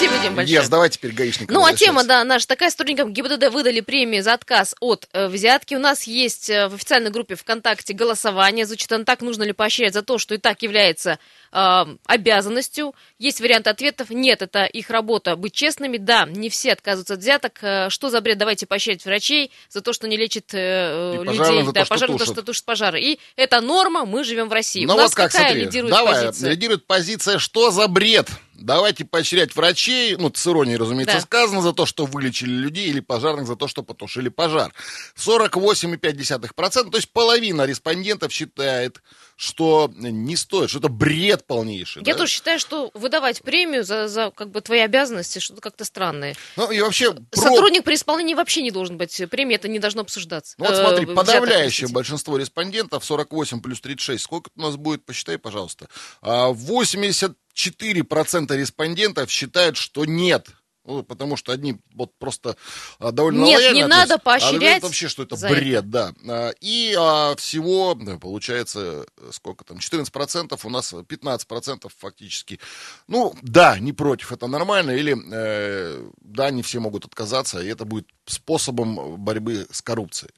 Спасибо, 0.02 0.22
Дим, 0.22 0.34
большое. 0.34 0.60
Yes, 0.60 0.68
давай 0.68 0.90
теперь 0.90 1.12
гаишникам. 1.12 1.54
Ну, 1.54 1.64
а 1.64 1.72
тема, 1.74 2.04
да, 2.04 2.24
наша 2.24 2.46
такая. 2.46 2.70
Сотрудникам 2.70 3.12
ГИБДД 3.12 3.50
выдали 3.50 3.80
премии 3.80 4.20
за 4.20 4.34
отказ 4.34 4.74
от 4.80 5.08
э, 5.12 5.28
взятки. 5.28 5.74
У 5.74 5.78
нас 5.78 6.04
есть 6.04 6.50
э, 6.50 6.68
в 6.68 6.74
официальной 6.74 7.10
группе 7.10 7.34
ВКонтакте 7.34 7.92
голосование. 7.92 8.66
Звучит 8.66 8.90
оно 8.92 9.04
так, 9.04 9.20
нужно 9.20 9.44
ли 9.44 9.52
поощрять 9.52 9.94
за 9.94 10.02
то, 10.02 10.18
что 10.18 10.34
и 10.34 10.38
так 10.38 10.62
является 10.62 11.18
э, 11.52 11.84
обязанностью. 12.06 12.94
Есть 13.18 13.40
вариант 13.40 13.68
ответов. 13.68 14.10
Нет, 14.10 14.42
это 14.42 14.64
их 14.64 14.90
работа 14.90 15.36
быть 15.36 15.52
честными. 15.52 15.98
Да, 15.98 16.26
не 16.26 16.48
все 16.48 16.72
отказываются 16.72 17.14
от 17.14 17.20
взяток. 17.20 17.58
Э, 17.62 17.90
что 17.90 18.08
за 18.08 18.20
бред? 18.20 18.38
Давайте 18.38 18.66
поощрять 18.66 19.04
врачей 19.04 19.52
за 19.68 19.82
то, 19.82 19.92
что 19.92 20.08
не 20.08 20.16
лечат 20.16 20.46
э, 20.52 21.22
людей. 21.22 21.38
пожарных 21.38 21.72
да, 21.72 21.80
то, 21.80 21.84
что 21.84 21.94
пожарных 21.94 22.18
за 22.18 22.24
то, 22.24 22.30
тушат. 22.30 22.36
что 22.36 22.46
тушат 22.46 22.64
пожары. 22.64 23.00
И 23.00 23.20
это 23.36 23.60
норма, 23.60 24.04
мы 24.04 24.24
живем 24.24 24.48
в 24.48 24.52
России. 24.52 24.84
Ну 24.84 24.94
У 24.94 24.96
нас 24.96 25.10
вот 25.10 25.16
как, 25.16 25.30
какая 25.30 25.48
смотри, 25.48 25.64
лидирует 25.64 25.94
давай, 25.94 26.26
позиция? 26.26 26.50
лидирует 26.50 26.86
позиция, 26.86 27.38
что 27.38 27.70
за 27.70 27.86
бред? 27.88 28.28
Давайте 28.62 29.04
поощрять 29.04 29.54
врачей, 29.54 30.16
ну, 30.16 30.32
с 30.34 30.46
иронией, 30.46 30.76
разумеется, 30.76 31.16
да. 31.16 31.20
сказано, 31.20 31.62
за 31.62 31.72
то, 31.72 31.86
что 31.86 32.06
вылечили 32.06 32.50
людей, 32.50 32.88
или 32.88 33.00
пожарных 33.00 33.46
за 33.46 33.56
то, 33.56 33.68
что 33.68 33.82
потушили 33.82 34.28
пожар. 34.28 34.72
48,5%, 35.16 36.90
то 36.90 36.96
есть 36.96 37.12
половина 37.12 37.64
респондентов 37.64 38.32
считает, 38.32 39.02
что 39.36 39.90
не 39.94 40.36
стоит, 40.36 40.70
что 40.70 40.78
это 40.78 40.88
бред 40.88 41.46
полнейший. 41.46 42.02
Я 42.04 42.12
да? 42.12 42.20
тоже 42.20 42.32
считаю, 42.32 42.58
что 42.58 42.90
выдавать 42.94 43.42
премию 43.42 43.84
за, 43.84 44.08
за 44.08 44.30
как 44.30 44.50
бы 44.50 44.60
твои 44.60 44.80
обязанности, 44.80 45.38
что-то 45.40 45.60
как-то 45.60 45.84
странное. 45.84 46.36
Ну 46.56 46.70
и 46.70 46.80
вообще... 46.80 47.14
Сотрудник 47.32 47.82
про... 47.82 47.90
при 47.90 47.94
исполнении 47.96 48.34
вообще 48.34 48.62
не 48.62 48.70
должен 48.70 48.96
быть 48.96 49.20
э, 49.20 49.26
премии, 49.26 49.56
это 49.56 49.68
не 49.68 49.78
должно 49.78 50.02
обсуждаться. 50.02 50.54
Ну 50.58 50.66
вот 50.66 50.76
смотри, 50.76 51.06
э, 51.06 51.14
подавляющее 51.14 51.88
большинство 51.88 52.36
респондентов, 52.36 53.04
48 53.04 53.60
плюс 53.60 53.80
36, 53.80 54.22
сколько 54.22 54.50
у 54.56 54.60
нас 54.60 54.76
будет, 54.76 55.04
посчитай, 55.04 55.38
пожалуйста. 55.38 55.88
А 56.20 56.48
80 56.48 57.36
4% 57.54 58.56
респондентов 58.56 59.30
считают, 59.30 59.76
что 59.76 60.04
нет. 60.04 60.48
Ну, 60.84 61.04
потому 61.04 61.36
что 61.36 61.52
одни 61.52 61.76
вот 61.94 62.12
просто 62.18 62.56
а, 62.98 63.12
довольно 63.12 63.44
Нет, 63.44 63.60
лояльно 63.60 63.76
не 63.76 63.82
относятся, 63.82 64.08
надо 64.08 64.22
поощрять. 64.22 64.82
А 64.82 64.86
вообще, 64.86 65.06
что 65.06 65.22
это 65.22 65.36
бред, 65.36 65.84
это. 65.84 65.88
да. 65.88 66.12
А, 66.28 66.50
и 66.60 66.96
а, 66.98 67.36
всего, 67.36 67.94
да, 67.94 68.18
получается, 68.18 69.06
сколько 69.30 69.64
там, 69.64 69.78
14%, 69.78 70.58
у 70.64 70.70
нас 70.70 70.92
15% 70.92 71.88
фактически. 71.96 72.58
Ну, 73.06 73.32
да, 73.42 73.78
не 73.78 73.92
против, 73.92 74.32
это 74.32 74.48
нормально, 74.48 74.90
или 74.90 75.16
э, 75.32 76.10
да, 76.20 76.50
не 76.50 76.62
все 76.64 76.80
могут 76.80 77.04
отказаться, 77.04 77.60
и 77.60 77.68
это 77.68 77.84
будет 77.84 78.08
способом 78.26 79.22
борьбы 79.22 79.68
с 79.70 79.82
коррупцией. 79.82 80.32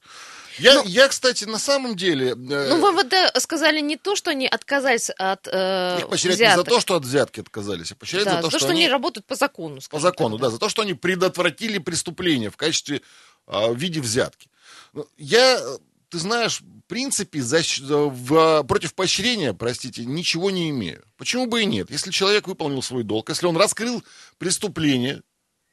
Я, 0.59 0.83
я, 0.85 1.09
кстати, 1.09 1.45
на 1.45 1.59
самом 1.59 1.97
деле... 1.97 2.31
э, 2.31 2.35
Ну, 2.35 2.81
в 2.81 2.95
МВД 2.95 3.41
сказали 3.43 3.81
не 3.81 3.97
то, 3.97 4.15
что 4.17 4.31
они 4.31 4.47
отказались 4.47 5.11
от 5.11 5.49
э, 5.51 5.99
их 6.01 6.09
поощрять 6.09 6.39
не 6.39 6.45
за 6.47 6.53
взяток. 6.55 6.69
то, 6.69 6.81
что 6.81 6.97
от 6.97 7.05
взятки 7.05 7.41
отказались, 7.41 7.93
а 7.93 7.95
поощрять 7.97 8.25
Да, 8.25 8.43
за 8.43 8.51
то, 8.51 8.59
что, 8.59 8.69
они 8.69 8.83
они 8.85 8.89
работают 8.89 9.27
по 9.27 9.35
закону. 9.35 9.81
по 9.91 9.99
закону, 10.01 10.37
так, 10.39 10.43
да, 10.43 10.51
за 10.51 10.59
то, 10.59 10.69
что 10.69 10.83
они 10.83 10.95
предотвратили 10.95 11.79
преступление 11.79 12.51
в 12.51 12.57
качестве, 12.57 13.03
а, 13.47 13.69
в 13.69 13.77
виде 13.77 14.01
взятки. 14.01 14.49
Ну, 14.93 15.07
Я, 15.19 15.59
э, 15.61 15.79
ты 16.09 16.19
знаешь, 16.19 16.61
в 16.61 16.83
принципе, 16.87 17.43
за- 17.43 17.63
в- 17.81 18.63
против 18.65 18.95
поощрения, 18.95 19.53
простите, 19.55 20.05
ничего 20.05 20.51
не 20.53 20.71
имею. 20.71 21.03
Почему 21.17 21.47
бы 21.47 21.63
и 21.63 21.67
нет? 21.67 21.91
Если 21.91 22.11
человек 22.13 22.47
выполнил 22.47 22.83
свой 22.83 23.03
долг, 23.03 23.29
если 23.31 23.47
он 23.47 23.57
раскрыл 23.57 24.05
преступление, 24.39 25.23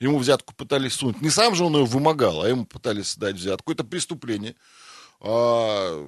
ему 0.01 0.17
взятку 0.17 0.53
пытались 0.53 0.93
сунуть, 0.93 1.21
не 1.21 1.29
сам 1.29 1.55
же 1.55 1.63
он 1.63 1.75
ее 1.75 1.85
вымогал, 1.85 2.41
а 2.41 2.49
ему 2.49 2.65
пытались 2.65 3.15
дать 3.15 3.35
взятку, 3.35 3.71
это 3.71 3.83
преступление. 3.83 4.55
А, 5.21 6.05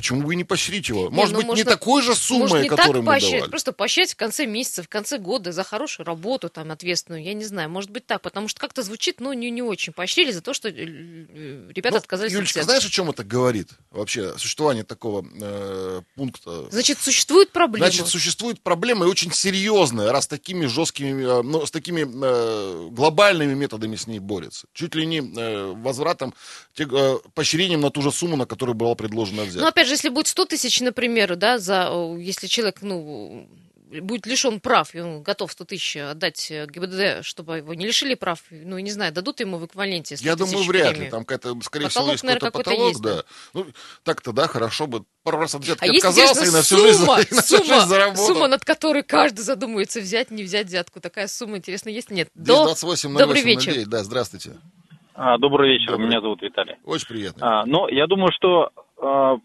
почему 0.00 0.22
бы 0.22 0.32
и 0.32 0.36
не 0.36 0.44
поощрить 0.44 0.88
его? 0.88 1.10
Может 1.10 1.32
ну, 1.32 1.38
быть, 1.40 1.44
не 1.44 1.50
может, 1.50 1.68
такой 1.68 2.00
же 2.02 2.14
суммой, 2.14 2.48
Может, 2.48 2.62
не 2.62 2.68
которую 2.70 2.94
так 2.94 3.02
мы 3.02 3.06
поощрять, 3.06 3.32
давали. 3.32 3.50
просто 3.50 3.72
поощрять 3.72 4.12
в 4.12 4.16
конце 4.16 4.46
месяца, 4.46 4.82
в 4.82 4.88
конце 4.88 5.18
года 5.18 5.52
за 5.52 5.62
хорошую 5.62 6.06
работу 6.06 6.48
там 6.48 6.70
ответственную, 6.70 7.22
я 7.22 7.34
не 7.34 7.44
знаю, 7.44 7.68
может 7.68 7.90
быть 7.90 8.06
так, 8.06 8.22
потому 8.22 8.48
что 8.48 8.58
как-то 8.60 8.82
звучит, 8.82 9.20
ну, 9.20 9.34
не, 9.34 9.50
не 9.50 9.60
очень. 9.60 9.92
Поощрили 9.92 10.30
за 10.30 10.40
то, 10.40 10.54
что 10.54 10.70
э, 10.70 10.72
э, 10.72 11.70
ребята 11.74 11.96
Ну, 11.96 11.98
отказались 11.98 12.32
от 12.32 12.36
Юлечка, 12.38 12.60
взятки. 12.60 12.64
знаешь, 12.64 12.86
о 12.86 12.88
чем 12.90 13.10
это 13.10 13.24
говорит 13.24 13.68
вообще, 13.90 14.38
существование 14.38 14.84
такого 14.84 15.22
э, 15.38 16.00
пункта? 16.14 16.70
Значит, 16.70 16.98
существует 16.98 17.50
проблема. 17.50 17.86
Значит, 17.86 18.06
существует 18.08 18.62
проблема 18.62 19.04
и 19.04 19.08
очень 19.08 19.32
серьезная, 19.32 20.12
раз 20.12 20.26
такими 20.26 20.64
жесткими, 20.64 21.40
э, 21.40 21.42
ну, 21.42 21.66
с 21.66 21.70
такими 21.70 22.06
э, 22.10 22.88
глобальными 22.90 23.52
методами 23.52 23.96
с 23.96 24.06
ней 24.06 24.18
борется. 24.18 24.66
Чуть 24.72 24.94
ли 24.94 25.04
не 25.04 25.18
э, 25.18 25.72
возвратом, 25.76 26.32
те- 26.74 26.88
э, 26.90 27.18
поощрением 27.34 27.82
на 27.82 27.90
ту 27.90 28.00
же 28.00 28.10
сумму, 28.10 28.36
на 28.36 28.46
которую 28.46 28.74
была 28.74 28.94
предложена 28.94 29.42
взятка. 29.42 29.60
Ну, 29.60 29.66
опять 29.66 29.88
же, 29.88 29.89
если 29.92 30.08
будет 30.08 30.26
100 30.26 30.44
тысяч, 30.46 30.80
например, 30.80 31.36
да, 31.36 31.58
за, 31.58 31.88
э, 31.90 32.16
если 32.20 32.46
человек, 32.46 32.82
ну, 32.82 33.48
будет 34.00 34.26
лишен 34.26 34.60
прав, 34.60 34.94
и 34.94 35.00
он 35.00 35.22
готов 35.22 35.50
100 35.50 35.64
тысяч 35.64 35.96
отдать 35.96 36.50
э, 36.50 36.66
ГИБДД, 36.66 37.24
чтобы 37.26 37.58
его 37.58 37.74
не 37.74 37.86
лишили 37.86 38.14
прав, 38.14 38.40
ну, 38.50 38.78
не 38.78 38.90
знаю, 38.90 39.12
дадут 39.12 39.40
ему 39.40 39.58
в 39.58 39.66
эквиваленте 39.66 40.16
100 40.16 40.24
Я 40.24 40.36
думаю, 40.36 40.64
вряд 40.64 40.88
ли. 40.88 40.92
премию? 40.92 41.10
Там 41.10 41.24
какая-то, 41.24 41.60
скорее 41.62 41.86
Потолок, 41.86 41.90
всего, 41.90 42.12
есть 42.12 42.24
наверное, 42.24 42.50
какой-то 42.50 42.70
какой-то 42.70 42.92
потолок, 42.92 42.92
есть, 42.92 43.02
да. 43.02 43.24
Ну, 43.54 43.66
так-то, 44.04 44.32
да, 44.32 44.46
хорошо 44.46 44.86
бы 44.86 45.04
пару 45.24 45.38
раз 45.38 45.54
от 45.54 45.62
взятки 45.62 45.84
А 45.84 45.86
есть, 45.86 46.04
отказался 46.04 46.44
и 46.44 46.50
на 46.50 46.62
всю 46.62 46.76
жизнь, 46.78 46.98
сумма, 47.00 47.20
и 47.20 47.34
на 47.34 47.42
всю 47.42 47.56
жизнь 47.56 47.68
сумма, 47.68 47.86
заработал. 47.86 48.26
сумма, 48.26 48.48
над 48.48 48.64
которой 48.64 49.02
каждый 49.02 49.40
задумывается, 49.40 50.00
взять, 50.00 50.30
не 50.30 50.44
взять 50.44 50.68
взятку. 50.68 51.00
Такая 51.00 51.26
сумма, 51.26 51.56
интересно, 51.56 51.88
есть? 51.88 52.10
Нет. 52.10 52.28
До... 52.34 52.64
228 52.64 53.18
Добрый 53.18 53.42
08 53.42 53.46
вечер. 53.46 53.72
09. 53.72 53.88
Да, 53.88 54.04
здравствуйте. 54.04 54.52
А, 55.14 55.36
добрый 55.36 55.72
вечер, 55.72 55.90
Добрый. 55.92 56.06
меня 56.06 56.20
зовут 56.20 56.40
Виталий. 56.40 56.76
Очень 56.84 57.08
приятно. 57.08 57.60
А, 57.60 57.66
но 57.66 57.88
я 57.88 58.06
думаю, 58.06 58.32
что 58.32 58.70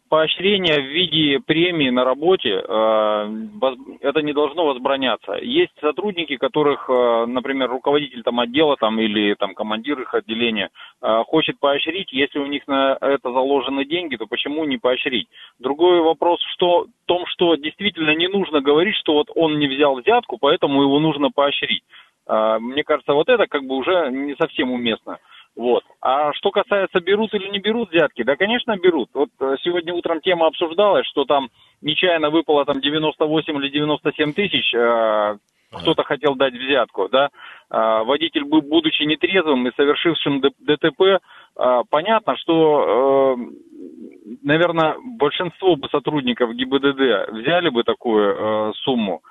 поощрение 0.09 0.81
в 0.81 0.85
виде 0.85 1.39
премии 1.39 1.89
на 1.89 2.03
работе, 2.03 2.61
воз- 2.67 3.77
это 4.01 4.21
не 4.21 4.33
должно 4.33 4.65
возбраняться. 4.65 5.33
Есть 5.41 5.71
сотрудники, 5.79 6.35
которых, 6.35 6.89
а, 6.89 7.25
например, 7.25 7.69
руководитель 7.69 8.21
там 8.23 8.41
отдела 8.41 8.75
там, 8.75 8.99
или 8.99 9.33
там, 9.35 9.53
командир 9.53 10.01
их 10.01 10.13
отделения 10.13 10.69
хочет 11.01 11.59
поощрить, 11.59 12.11
если 12.11 12.39
у 12.39 12.47
них 12.47 12.67
на 12.67 12.97
это 12.99 13.31
заложены 13.31 13.85
деньги, 13.85 14.15
то 14.15 14.25
почему 14.27 14.65
не 14.65 14.77
поощрить? 14.77 15.27
Другой 15.59 16.01
вопрос 16.01 16.41
в 16.41 16.87
том, 17.05 17.25
что 17.27 17.55
действительно 17.55 18.15
не 18.15 18.27
нужно 18.27 18.59
говорить, 18.61 18.95
что 18.95 19.13
вот 19.13 19.27
он 19.35 19.59
не 19.59 19.67
взял 19.67 19.95
взятку, 19.95 20.37
поэтому 20.39 20.81
его 20.81 20.99
нужно 20.99 21.29
поощрить. 21.29 21.83
Мне 22.27 22.83
кажется, 22.83 23.13
вот 23.13 23.29
это 23.29 23.45
как 23.45 23.63
бы 23.65 23.75
уже 23.75 24.09
не 24.11 24.35
совсем 24.35 24.71
уместно. 24.71 25.19
Вот. 25.55 25.83
А 26.01 26.33
что 26.33 26.51
касается, 26.51 26.99
берут 26.99 27.33
или 27.33 27.47
не 27.49 27.59
берут 27.59 27.89
взятки, 27.91 28.23
да, 28.23 28.35
конечно, 28.35 28.75
берут. 28.77 29.09
Вот 29.13 29.29
э, 29.39 29.55
сегодня 29.63 29.93
утром 29.93 30.19
тема 30.19 30.47
обсуждалась, 30.47 31.05
что 31.07 31.23
там 31.23 31.49
нечаянно 31.81 32.29
выпало 32.29 32.65
там 32.65 32.81
98 32.81 33.55
или 33.57 33.69
97 33.69 34.33
тысяч, 34.33 34.73
э, 34.73 35.37
кто-то 35.71 36.03
хотел 36.03 36.35
дать 36.35 36.53
взятку, 36.53 37.09
да. 37.09 37.29
А, 37.69 38.03
водитель, 38.03 38.43
бу- 38.43 38.61
будучи 38.61 39.03
нетрезвым 39.03 39.67
и 39.67 39.75
совершившим 39.75 40.41
ДТП, 40.41 41.19
а, 41.55 41.83
понятно, 41.89 42.37
что, 42.37 43.37
наверное, 44.41 44.95
большинство 45.17 45.75
бы 45.75 45.89
сотрудников 45.89 46.53
ГИБДД 46.53 47.31
взяли 47.31 47.69
бы 47.69 47.83
такую 47.83 48.35
э, 48.35 48.73
сумму, 48.83 49.21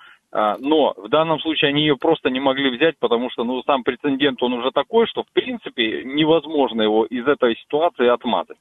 но 0.59 0.95
в 0.97 1.09
данном 1.09 1.39
случае 1.41 1.69
они 1.69 1.83
ее 1.83 1.97
просто 1.97 2.29
не 2.29 2.41
могли 2.41 2.77
взять, 2.77 2.99
потому 2.99 3.31
что 3.31 3.45
ну, 3.45 3.63
сам 3.63 3.85
прецедент, 3.85 4.43
он 4.43 4.55
уже 4.55 4.73
такой, 4.73 5.07
что 5.07 5.23
в 5.23 5.29
принципе 5.33 6.03
невозможно 6.05 6.83
его 6.83 7.07
из 7.07 7.27
этой 7.27 7.57
ситуации 7.57 8.09
отмазать. 8.09 8.57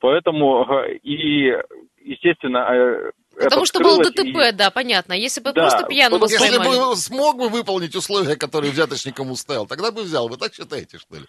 Поэтому 0.00 0.66
и, 1.02 1.56
естественно, 2.04 2.58
э, 2.70 3.10
Потому 3.36 3.62
это 3.62 3.66
что 3.66 3.80
был 3.80 3.98
ДТП, 3.98 4.20
и- 4.20 4.52
да, 4.52 4.70
понятно. 4.70 5.14
Если 5.14 5.40
бы 5.40 5.52
Да, 5.52 5.62
просто 5.62 5.86
пьяным 5.86 6.20
потому- 6.20 6.30
Если 6.30 6.58
поймали. 6.58 6.90
бы 6.90 6.96
смог 6.96 7.36
бы 7.38 7.48
выполнить 7.48 7.96
условия, 7.96 8.36
которые 8.36 8.70
взяточник 8.70 9.18
ему 9.18 9.34
ставил, 9.34 9.66
тогда 9.66 9.90
бы 9.90 10.02
взял. 10.02 10.28
Вы 10.28 10.36
так 10.36 10.52
считаете, 10.54 10.98
что 10.98 11.16
ли? 11.16 11.24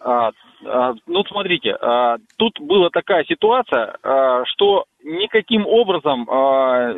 А, 0.00 0.30
а, 0.66 0.94
ну, 1.06 1.24
смотрите, 1.24 1.76
а, 1.80 2.18
тут 2.36 2.60
была 2.60 2.90
такая 2.90 3.24
ситуация, 3.24 3.96
а, 4.02 4.44
что 4.46 4.84
никаким 5.02 5.66
образом 5.66 6.28
а, 6.30 6.94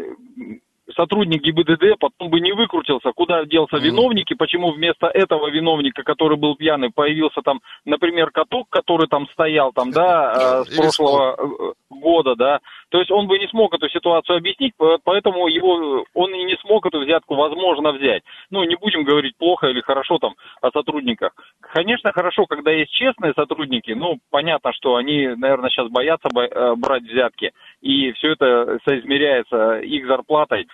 сотрудник 0.95 1.43
ГИБДД 1.43 1.99
потом 1.99 2.31
бы 2.31 2.41
не 2.41 2.53
выкрутился, 2.53 3.11
куда 3.15 3.45
делся 3.45 3.77
виновник, 3.79 4.31
и 4.31 4.35
почему 4.35 4.73
вместо 4.73 5.07
этого 5.07 5.51
виновника, 5.51 6.03
который 6.03 6.39
был 6.39 6.55
пьяный, 6.57 6.91
появился 6.95 7.41
там, 7.43 7.61
например, 7.85 8.31
каток, 8.31 8.69
который 8.71 9.09
там 9.09 9.27
стоял 9.33 9.73
там, 9.73 9.91
да, 9.91 10.33
а, 10.33 10.65
с 10.65 10.69
Или 10.69 10.77
прошлого 10.77 11.37
э, 11.39 11.73
года, 12.07 12.37
да. 12.37 12.61
То 12.91 12.99
есть 12.99 13.11
он 13.11 13.27
бы 13.27 13.39
не 13.39 13.49
смог 13.49 13.75
эту 13.75 13.89
ситуацию 13.89 14.37
объяснить, 14.37 14.73
по- 14.77 14.99
поэтому 15.03 15.49
его, 15.49 16.05
он 16.15 16.35
и 16.35 16.45
не 16.45 16.57
смог 16.59 16.87
эту 16.87 17.01
взятку, 17.01 17.35
возможно, 17.35 17.91
взять. 17.93 18.23
Ну, 18.51 18.63
не 18.65 18.77
будем 18.77 19.03
говорить 19.03 19.37
плохо 19.37 19.67
или 19.67 19.81
хорошо 19.81 20.19
там 20.19 20.35
о 20.63 20.71
сотрудниках. 20.71 21.33
Конечно, 21.61 22.13
хорошо, 22.13 22.47
когда 22.47 22.71
есть 22.71 22.93
честные 22.93 23.33
сотрудники, 23.35 23.91
ну, 23.91 24.19
понятно, 24.31 24.73
что 24.73 24.95
они, 24.95 25.27
наверное, 25.37 25.71
сейчас 25.71 25.89
боятся 25.89 26.29
бо- 26.33 26.45
э, 26.45 26.75
брать 26.77 27.03
взятки, 27.03 27.51
и 27.81 28.13
все 28.13 28.33
это 28.33 28.79
соизмеряется 28.89 29.81
их 29.81 30.07
зарплатой, 30.07 30.69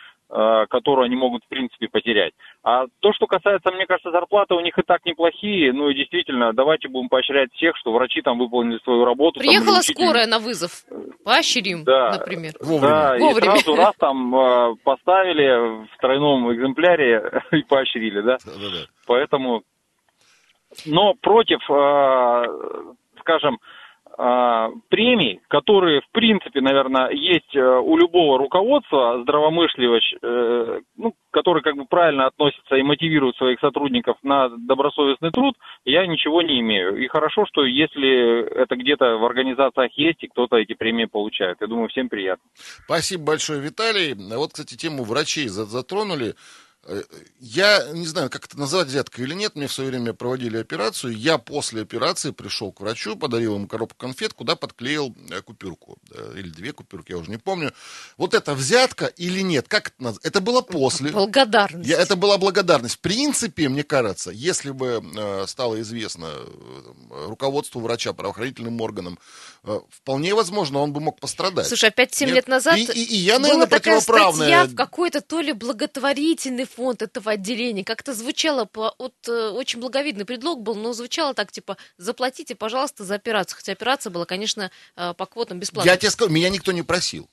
которую 0.71 1.05
они 1.05 1.15
могут, 1.17 1.45
в 1.45 1.49
принципе, 1.49 1.89
потерять. 1.89 2.33
А 2.63 2.87
то, 3.01 3.13
что 3.13 3.27
касается, 3.27 3.71
мне 3.71 3.85
кажется, 3.87 4.11
зарплаты 4.11 4.55
у 4.55 4.61
них 4.61 4.79
и 4.79 4.83
так 4.83 5.05
неплохие, 5.05 5.73
ну 5.75 5.91
и 5.91 5.95
действительно, 5.95 6.53
давайте 6.55 6.89
будем 6.89 7.09
поощрять 7.11 7.53
всех, 7.53 7.77
что 7.77 7.93
врачи 7.93 8.23
там 8.23 8.39
выполнили 8.39 8.79
свою 8.85 9.05
работу. 9.05 9.41
там, 9.41 9.47
Приехала 9.47 9.79
учитель- 9.81 9.95
скорая 10.05 10.27
на 10.27 10.39
вызов. 10.39 10.71
Поощрим, 11.25 11.85
Да. 11.85 12.17
например. 12.19 12.53
Вовремя. 12.61 12.91
Да, 12.93 13.17
и 13.17 13.21
Вовремя. 13.21 13.51
сразу 13.59 13.77
раз 13.77 13.95
там 13.99 14.35
э, 14.35 14.75
поставили 14.85 15.85
в 15.87 15.97
тройном 16.01 16.53
экземпляре 16.55 17.43
и 17.53 17.63
поощрили, 17.63 18.21
да. 18.23 18.39
Да-да-да. 18.45 18.87
Поэтому, 19.07 19.63
но 20.87 21.15
против, 21.21 21.61
э, 21.71 22.93
скажем, 23.21 23.55
э, 23.55 23.59
премий, 24.89 25.41
которые, 25.49 26.01
в 26.01 26.11
принципе, 26.13 26.61
наверное, 26.61 27.11
есть 27.11 27.55
э, 27.55 27.61
у 27.61 27.97
любого 27.97 28.39
руководства 28.39 29.21
здравомыслящего, 29.23 30.01
э, 30.23 30.81
ну, 30.97 31.15
который 31.31 31.63
как 31.63 31.77
бы 31.77 31.87
правильно 31.87 32.27
относится 32.27 32.77
и 32.77 32.83
мотивирует 32.83 33.37
своих 33.37 33.59
сотрудников 33.61 34.17
на 34.23 34.49
добросовестный 34.51 35.31
труд, 35.31 35.57
я 35.85 36.07
ничего 36.07 36.43
не 36.43 36.61
имею. 36.61 36.97
И 37.03 37.09
хорошо, 37.09 37.47
что 37.47 37.65
если 37.65 38.45
это 38.63 38.77
где-то 38.77 39.17
в 39.17 39.25
организациях 39.25 39.93
есть, 39.97 40.23
и 40.23 40.29
кто-то 40.29 40.57
эти 40.57 40.75
премии 40.75 41.07
получает. 41.07 41.59
Я 41.61 41.67
думаю, 41.67 41.89
всем 41.89 42.09
приятно. 42.09 42.45
Спасибо 42.55 43.25
большое, 43.25 43.61
Виталий. 43.61 44.15
Вот, 44.37 44.51
кстати, 44.53 44.77
тему 44.77 45.05
врачей 45.05 45.49
за- 45.49 45.65
затронули. 45.65 46.35
Э, 46.85 47.03
Я 47.41 47.89
не 47.93 48.07
знаю, 48.07 48.29
как 48.31 48.45
это 48.47 48.59
назвать 48.59 48.89
взяткой 48.89 49.25
или 49.25 49.35
нет. 49.35 49.55
Мне 49.57 49.67
в 49.69 49.73
свое 49.73 49.91
время 49.91 50.13
проводили 50.15 50.57
операцию. 50.59 51.17
Я 51.17 51.39
после 51.39 51.83
операции 51.83 52.31
пришел 52.33 52.73
к 52.73 52.81
врачу, 52.81 53.17
подарил 53.17 53.55
ему 53.55 53.67
коробку 53.69 53.97
конфет, 53.99 54.33
куда 54.33 54.57
подклеил 54.57 55.15
э, 55.31 55.43
купюрку. 55.43 55.99
Э, 56.11 56.35
Или 56.37 56.49
две 56.51 56.73
купюрки, 56.73 57.13
я 57.13 57.19
уже 57.19 57.31
не 57.31 57.37
помню. 57.39 57.73
Вот 58.17 58.35
это 58.35 58.55
взятка 58.55 59.07
или 59.07 59.41
нет? 59.43 59.69
Как 59.69 59.89
это 59.89 60.03
назвать? 60.03 60.25
Это 60.25 60.41
было 60.41 60.61
после. 60.61 61.11
Благодарность. 61.11 61.89
Я, 61.89 61.99
это 62.01 62.17
была 62.17 62.37
благодарность. 62.39 62.97
В 62.97 63.01
принципе, 63.01 63.69
мне 63.69 63.85
кажется, 63.85 64.31
если 64.31 64.71
бы 64.71 65.03
э, 65.17 65.45
стало 65.47 65.81
известно 65.83 66.27
э, 66.31 67.27
руководству 67.29 67.81
врача, 67.81 68.13
правоохранительным 68.13 68.81
органам, 68.81 69.19
э, 69.65 69.79
вполне 69.91 70.35
возможно, 70.35 70.81
он 70.81 70.93
бы 70.93 71.01
мог 71.01 71.21
пострадать. 71.21 71.67
Слушай, 71.69 71.91
опять 71.91 72.15
7 72.15 72.27
Нет? 72.27 72.35
лет 72.37 72.49
назад 72.49 72.77
И- 72.77 72.83
и- 72.85 73.05
и 73.05 73.17
я, 73.17 73.35
была 73.39 73.43
наверное, 73.49 73.67
такая 73.69 74.01
противоправная. 74.01 74.35
статья 74.49 74.65
в 74.65 74.75
какой-то 74.75 75.21
то 75.21 75.41
ли 75.41 75.53
благотворительный 75.53 76.65
фонд 76.75 77.03
этого 77.03 77.33
отделения. 77.33 77.85
Как-то 77.85 78.15
звучало, 78.15 78.65
по, 78.65 78.91
от, 78.99 79.15
э, 79.29 79.51
очень 79.51 79.81
благовидный 79.81 80.25
предлог 80.25 80.63
был, 80.63 80.75
но 80.75 80.93
звучало 80.93 81.35
так, 81.35 81.53
типа, 81.53 81.77
заплатите, 81.99 82.55
пожалуйста, 82.55 83.05
за 83.05 83.15
операцию. 83.15 83.57
Хотя 83.57 83.73
операция 83.73 84.11
была, 84.11 84.25
конечно, 84.25 84.71
э, 84.97 85.15
по 85.17 85.27
квотам 85.27 85.59
бесплатной. 85.59 85.91
Я 85.91 85.97
тебе 85.97 86.11
скажу, 86.11 86.31
меня 86.31 86.51
никто 86.51 86.73
не 86.73 86.83
просил. 86.83 87.29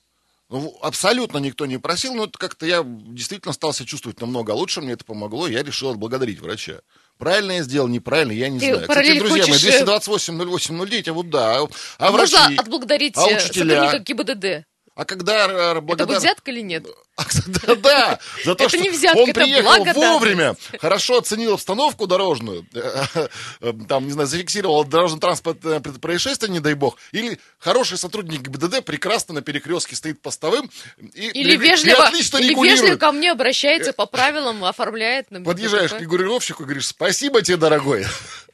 Ну, 0.50 0.76
абсолютно 0.82 1.38
никто 1.38 1.64
не 1.64 1.78
просил, 1.78 2.12
но 2.14 2.28
как-то 2.28 2.66
я 2.66 2.82
действительно 2.84 3.52
стал 3.52 3.72
себя 3.72 3.86
чувствовать 3.86 4.20
намного 4.20 4.50
лучше, 4.50 4.80
мне 4.80 4.94
это 4.94 5.04
помогло, 5.04 5.46
я 5.46 5.62
решил 5.62 5.90
отблагодарить 5.90 6.40
врача. 6.40 6.80
Правильно 7.18 7.52
я 7.52 7.62
сделал, 7.62 7.86
неправильно, 7.86 8.32
я 8.32 8.48
не 8.48 8.58
Ты 8.58 8.72
знаю. 8.72 8.88
Кстати, 8.88 9.18
друзья 9.20 9.44
хочешь, 9.44 9.62
мои, 9.62 9.72
э, 9.72 9.84
228-08-09, 9.84 11.08
а 11.08 11.12
вот 11.12 11.30
да. 11.30 11.60
А 11.60 11.68
А 11.98 12.10
врачи? 12.10 12.34
Можно 12.36 12.60
отблагодарить 12.62 13.16
а 13.16 13.30
э, 13.30 13.36
учителя? 13.36 13.92
сотрудника 13.92 13.98
ГИБДД? 13.98 14.66
А 15.00 15.06
когда 15.06 15.46
э, 15.46 15.48
Это 15.48 15.80
благодар- 15.80 16.06
будет 16.06 16.18
взятка 16.18 16.50
или 16.50 16.60
нет? 16.60 16.84
А, 17.16 17.24
Да, 17.46 17.74
да, 17.74 18.18
за 18.44 18.54
то, 18.54 18.64
Это 18.64 18.68
что 18.76 18.78
не 18.82 18.90
взятка, 18.90 19.18
он 19.18 19.30
это 19.30 19.40
приехал 19.40 19.84
вовремя, 19.94 20.56
хорошо 20.78 21.18
оценил 21.18 21.54
обстановку 21.54 22.06
дорожную, 22.06 22.66
э, 22.74 23.28
э, 23.60 23.72
там, 23.88 24.04
не 24.06 24.12
знаю, 24.12 24.26
зафиксировал 24.28 24.84
дорожно-транспортное 24.84 25.80
происшествие, 25.80 26.50
не 26.50 26.60
дай 26.60 26.74
бог, 26.74 26.96
или 27.12 27.38
хороший 27.58 27.96
сотрудник 27.96 28.42
ГИБДД 28.42 28.84
прекрасно 28.84 29.34
на 29.34 29.42
перекрестке 29.42 29.96
стоит 29.96 30.20
постовым 30.20 30.70
и, 31.14 31.28
Или 31.28 31.54
и 31.54 31.56
вежливо, 31.56 32.04
отлично 32.04 32.36
или 32.38 32.50
регулирует. 32.50 32.80
вежливо 32.82 32.98
ко 32.98 33.12
мне 33.12 33.32
обращается 33.32 33.92
по 33.94 34.04
правилам, 34.04 34.64
оформляет. 34.64 35.30
на 35.30 35.42
Подъезжаешь 35.42 35.92
к 35.92 36.00
регулировщику 36.00 36.62
и 36.62 36.66
говоришь, 36.66 36.88
спасибо 36.88 37.40
тебе, 37.42 37.56
дорогой. 37.56 38.06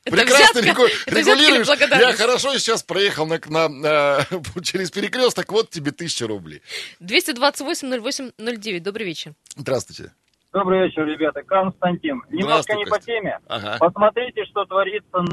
Это 0.06 0.16
Прекрасно 0.16 0.60
взятка? 0.60 0.82
регу- 0.82 0.88
Это 1.06 1.16
взятка 1.20 1.42
или 1.42 1.46
регулируешь. 1.50 2.00
Я 2.00 2.12
хорошо 2.12 2.56
сейчас 2.58 2.82
проехал 2.84 3.26
на, 3.26 3.38
на, 3.48 4.18
э, 4.30 4.36
через 4.62 4.90
перекресток, 4.92 5.50
вот 5.52 5.70
тебе 5.70 5.90
тысяча 5.90 6.26
рублей. 6.28 6.62
228-08-09. 7.00 8.80
Добрый 8.80 9.06
вечер. 9.06 9.32
Здравствуйте. 9.56 10.12
Добрый 10.52 10.84
вечер, 10.86 11.04
ребята. 11.06 11.42
Константин. 11.42 12.22
Немножко 12.30 12.74
не 12.74 12.84
по 12.86 12.98
теме. 13.00 13.38
Ага. 13.48 13.76
Посмотрите, 13.78 14.44
что 14.46 14.64
творится 14.64 15.18
на 15.18 15.32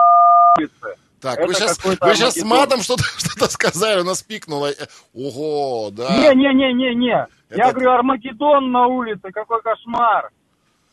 улице. 0.58 0.98
Так, 1.22 1.38
Это 1.40 1.48
вы 1.48 1.54
сейчас, 1.54 1.78
вы 1.86 1.96
сейчас 2.16 2.34
с 2.34 2.44
матом 2.44 2.82
что-то 2.82 3.04
что 3.18 3.46
сказали, 3.48 4.02
у 4.02 4.04
нас 4.04 4.22
пикнуло. 4.24 4.72
Ого, 5.14 5.90
да. 5.92 6.10
Не-не-не-не-не. 6.18 7.28
Это- 7.50 7.58
Я 7.58 7.72
говорю, 7.72 7.92
Армагеддон 7.92 8.72
на 8.72 8.88
улице, 8.88 9.32
какой 9.34 9.62
кошмар. 9.62 10.32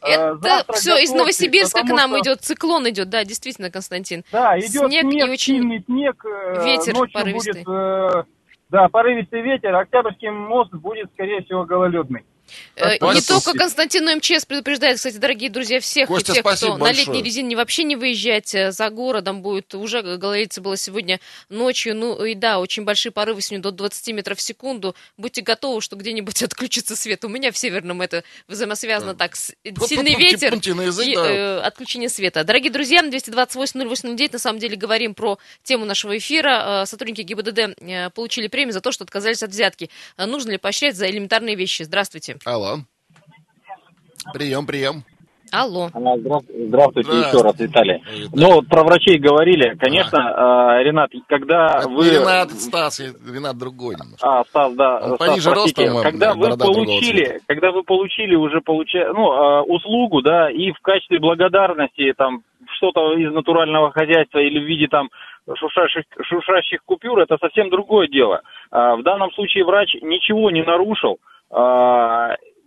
Э, 0.02 0.10
Это 0.12 0.36
завтра 0.38 0.72
все 0.74 0.96
из 0.98 1.12
Новосибирска 1.12 1.82
к 1.82 1.88
нам 1.88 2.10
что- 2.10 2.20
идет, 2.20 2.40
циклон 2.40 2.88
идет, 2.88 3.08
да, 3.10 3.24
действительно, 3.24 3.70
Константин. 3.70 4.24
Да, 4.32 4.58
идет 4.58 4.70
снег 4.70 5.02
снег, 5.02 5.14
и 5.14 5.30
очень 5.30 5.38
сильный 5.56 5.82
снег. 5.84 6.24
э, 6.24 6.64
ветер 6.64 6.94
Ночью 6.94 7.12
порывистый. 7.12 7.64
будет, 7.64 7.68
э, 7.68 8.24
да, 8.70 8.88
порывистый 8.88 9.42
ветер. 9.42 9.74
Октябрьский 9.76 10.30
мост 10.30 10.72
будет, 10.72 11.10
скорее 11.12 11.42
всего, 11.42 11.64
гололедный. 11.64 12.24
Э, 12.76 12.96
Спасибо. 12.96 13.14
Не 13.14 13.20
только 13.20 13.52
Константин, 13.58 14.04
но 14.04 14.16
МЧС 14.16 14.46
предупреждает, 14.46 14.96
кстати, 14.96 15.16
дорогие 15.16 15.50
друзья, 15.50 15.80
всех 15.80 16.08
Костя, 16.08 16.32
и 16.32 16.34
тех, 16.36 16.44
кто 16.44 16.68
на 16.72 16.78
большое. 16.78 17.06
летней 17.06 17.22
резине 17.22 17.56
вообще 17.56 17.84
не 17.84 17.96
выезжать 17.96 18.54
э, 18.54 18.72
за 18.72 18.90
городом 18.90 19.42
будет. 19.42 19.74
Уже, 19.74 20.02
говорится, 20.02 20.60
было 20.60 20.76
сегодня 20.76 21.20
ночью. 21.48 21.94
Ну 21.96 22.24
и 22.24 22.34
да, 22.34 22.58
очень 22.58 22.84
большие 22.84 23.12
порывы 23.12 23.40
сегодня 23.42 23.62
до 23.62 23.70
20 23.70 24.14
метров 24.14 24.38
в 24.38 24.40
секунду. 24.42 24.94
Будьте 25.16 25.42
готовы, 25.42 25.80
что 25.80 25.96
где-нибудь 25.96 26.42
отключится 26.42 26.96
свет. 26.96 27.24
У 27.24 27.28
меня 27.28 27.52
в 27.52 27.58
Северном 27.58 28.02
это 28.02 28.24
взаимосвязано 28.48 29.14
так. 29.14 29.36
с- 29.36 29.52
Сильный 29.86 30.14
ветер 30.14 30.52
на 30.54 30.82
и 31.02 31.14
да. 31.14 31.30
э, 31.30 31.60
отключение 31.60 32.08
света. 32.08 32.44
Дорогие 32.44 32.70
друзья, 32.70 33.02
228-0809, 33.02 34.32
на 34.32 34.38
самом 34.38 34.58
деле 34.58 34.76
говорим 34.76 35.14
про 35.14 35.38
тему 35.62 35.84
нашего 35.84 36.16
эфира. 36.16 36.82
Э, 36.82 36.86
Сотрудники 36.86 37.22
ГИБДД 37.22 37.58
э, 37.80 38.10
получили 38.10 38.48
премию 38.48 38.72
за 38.72 38.80
то, 38.80 38.92
что 38.92 39.04
отказались 39.04 39.42
от 39.42 39.50
взятки. 39.50 39.90
Э, 40.16 40.26
Нужно 40.26 40.52
ли 40.52 40.58
поощрять 40.58 40.96
за 40.96 41.10
элементарные 41.10 41.56
вещи? 41.56 41.82
Здравствуйте. 41.82 42.36
Алло. 42.44 42.76
Прием, 44.32 44.66
прием. 44.66 45.02
Алло. 45.52 45.88
А, 45.92 45.98
здра- 45.98 46.40
Здравствуйте 46.46 46.68
Здравствуйте. 46.68 47.10
еще 47.10 47.42
раз, 47.42 47.58
Виталий. 47.58 47.94
Виталий. 48.04 48.28
Ну, 48.32 48.54
вот 48.54 48.68
про 48.68 48.84
врачей 48.84 49.18
говорили. 49.18 49.74
Конечно, 49.80 50.18
э, 50.78 50.84
Ренат, 50.84 51.10
когда 51.26 51.78
Это 51.80 51.88
вы... 51.88 52.08
Ренат, 52.08 52.50
Стас, 52.52 53.00
Ренат 53.00 53.58
другой 53.58 53.96
немножко. 53.96 54.26
А, 54.40 54.44
Стас, 54.44 54.72
да. 54.74 54.98
Он 55.00 55.16
Стас, 55.16 55.18
пониже 55.28 55.50
простите. 55.50 55.82
ростом, 55.86 55.98
а 55.98 56.02
Когда 56.04 56.34
вы 56.34 56.56
получили, 56.56 57.40
когда 57.48 57.72
вы 57.72 57.82
получили 57.82 58.36
уже 58.36 58.60
получа... 58.60 59.12
ну, 59.12 59.32
э, 59.32 59.60
услугу, 59.62 60.22
да, 60.22 60.50
и 60.52 60.70
в 60.70 60.78
качестве 60.82 61.18
благодарности 61.18 62.12
там 62.16 62.42
что-то 62.76 63.14
из 63.14 63.32
натурального 63.32 63.90
хозяйства 63.90 64.38
или 64.38 64.60
в 64.60 64.64
виде 64.64 64.86
там 64.86 65.08
шуршащих, 65.58 66.04
шуршащих 66.28 66.84
купюр, 66.84 67.18
это 67.18 67.36
совсем 67.40 67.70
другое 67.70 68.06
дело. 68.06 68.42
А, 68.70 68.94
в 68.94 69.02
данном 69.02 69.32
случае 69.32 69.64
врач 69.64 69.94
ничего 70.00 70.52
не 70.52 70.62
нарушил, 70.62 71.14
а, 71.14 71.24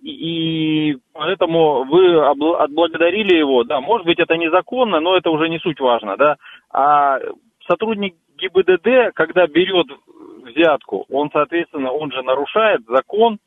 и 0.03 0.97
поэтому 1.13 1.85
вы 1.85 2.19
отблагодарили 2.25 3.37
его, 3.37 3.63
да, 3.63 3.79
может 3.79 4.05
быть 4.05 4.19
это 4.19 4.35
незаконно, 4.35 4.99
но 4.99 5.15
это 5.15 5.29
уже 5.29 5.47
не 5.47 5.59
суть 5.59 5.79
важно, 5.79 6.17
да, 6.17 6.35
а 6.71 7.19
сотрудник 7.67 8.15
ГИБДД, 8.37 9.13
когда 9.13 9.47
берет 9.47 9.87
взятку, 10.43 11.05
он, 11.09 11.29
соответственно, 11.31 11.91
он 11.91 12.11
же 12.11 12.21
нарушает 12.21 12.81
закон, 12.87 13.37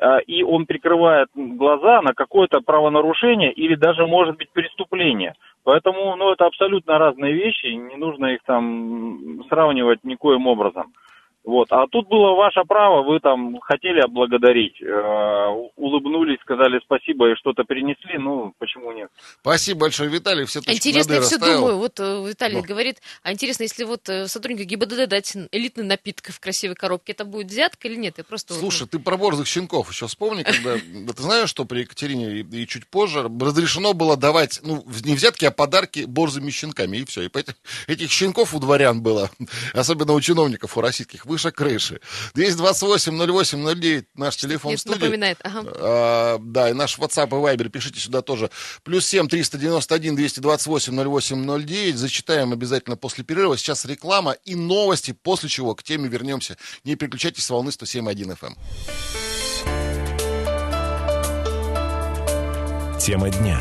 а, 0.00 0.18
и 0.18 0.42
он 0.42 0.66
прикрывает 0.66 1.28
глаза 1.34 2.02
на 2.02 2.14
какое-то 2.14 2.60
правонарушение 2.60 3.52
или 3.52 3.74
даже, 3.74 4.06
может 4.06 4.36
быть, 4.36 4.50
преступление. 4.50 5.34
Поэтому, 5.64 6.14
ну, 6.16 6.32
это 6.32 6.46
абсолютно 6.46 6.98
разные 6.98 7.32
вещи, 7.32 7.66
не 7.66 7.96
нужно 7.96 8.26
их 8.34 8.40
там 8.44 9.44
сравнивать 9.48 10.04
никоим 10.04 10.46
образом. 10.46 10.92
Вот. 11.44 11.68
А 11.70 11.86
тут 11.90 12.08
было 12.08 12.34
ваше 12.34 12.62
право, 12.66 13.02
вы 13.02 13.20
там 13.20 13.60
хотели 13.60 14.00
облагодарить, 14.00 14.80
э, 14.80 15.68
улыбнулись, 15.76 16.40
сказали 16.40 16.80
спасибо 16.84 17.30
и 17.30 17.36
что-то 17.36 17.64
принесли, 17.64 18.16
ну, 18.18 18.54
почему 18.58 18.92
нет? 18.92 19.10
Спасибо 19.42 19.80
большое, 19.80 20.08
Виталий, 20.08 20.46
все 20.46 20.60
точки 20.60 20.76
Интересно, 20.78 21.14
над 21.14 21.20
«и» 21.20 21.22
я 21.22 21.26
все 21.26 21.36
расставил. 21.36 21.58
думаю, 21.60 21.76
вот 21.78 22.00
э, 22.00 22.28
Виталий 22.28 22.56
Ну. 22.56 22.62
говорит, 22.62 23.02
а 23.22 23.32
интересно, 23.32 23.64
если 23.64 23.84
вот 23.84 24.08
э, 24.08 24.26
сотруднику 24.26 24.66
ГИБДД 24.66 25.06
дать 25.06 25.36
элитный 25.52 25.84
напиток 25.84 26.28
в 26.32 26.40
красивой 26.40 26.76
коробке, 26.76 27.12
это 27.12 27.26
будет 27.26 27.48
взятка 27.48 27.88
или 27.88 27.96
нет? 27.96 28.14
Я 28.16 28.24
просто 28.24 28.54
вот, 28.54 28.62
ну, 28.62 28.70
Слушай, 28.70 28.88
ты 28.88 28.98
про 28.98 29.18
борзых 29.18 29.46
щенков 29.46 29.90
еще 29.90 30.06
вспомни, 30.06 30.44
когда... 30.44 30.76
да 30.76 31.12
Ты 31.12 31.22
знаешь, 31.22 31.50
что 31.50 31.66
при 31.66 31.80
Екатерине 31.80 32.40
и, 32.40 32.62
и 32.62 32.66
чуть 32.66 32.86
позже 32.86 33.22
разрешено 33.22 33.92
было 33.92 34.16
давать, 34.16 34.60
ну, 34.62 34.82
не 35.04 35.14
взятки, 35.14 35.44
а 35.44 35.50
подарки 35.50 36.04
борзыми 36.06 36.50
щенками, 36.50 36.96
и 36.98 37.04
все. 37.04 37.20
И 37.20 37.28
поэтому 37.28 37.58
этих 37.86 38.10
щенков 38.10 38.54
у 38.54 38.60
дворян 38.60 39.02
было, 39.02 39.30
особенно 39.74 40.14
у 40.14 40.20
чиновников, 40.22 40.78
у 40.78 40.80
российских, 40.80 41.26
выше 41.34 41.50
крыши. 41.50 42.00
228-08-09, 42.34 44.06
наш 44.14 44.36
телефон 44.36 44.70
нет, 44.70 44.78
в 44.78 44.82
студии. 44.82 44.98
напоминает. 44.98 45.38
Ага. 45.42 45.62
А, 45.76 46.38
да, 46.40 46.70
и 46.70 46.72
наш 46.72 46.98
WhatsApp 46.98 47.28
и 47.28 47.56
Viber 47.56 47.68
пишите 47.68 48.00
сюда 48.00 48.22
тоже. 48.22 48.50
Плюс 48.82 49.06
7 49.06 49.28
391 49.28 50.16
228 50.16 50.94
08 50.94 51.64
09. 51.66 51.96
Зачитаем 51.96 52.52
обязательно 52.52 52.96
после 52.96 53.24
перерыва. 53.24 53.56
Сейчас 53.56 53.84
реклама 53.84 54.32
и 54.44 54.54
новости, 54.54 55.12
после 55.12 55.48
чего 55.48 55.74
к 55.74 55.82
теме 55.82 56.08
вернемся. 56.08 56.56
Не 56.84 56.94
переключайтесь 56.94 57.44
с 57.44 57.50
волны 57.50 57.70
107.1 57.70 58.38
FM. 58.38 58.56
Тема 63.00 63.30
дня. 63.30 63.60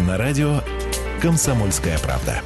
На 0.00 0.16
радио 0.16 0.62
«Комсомольская 1.20 1.98
правда». 1.98 2.42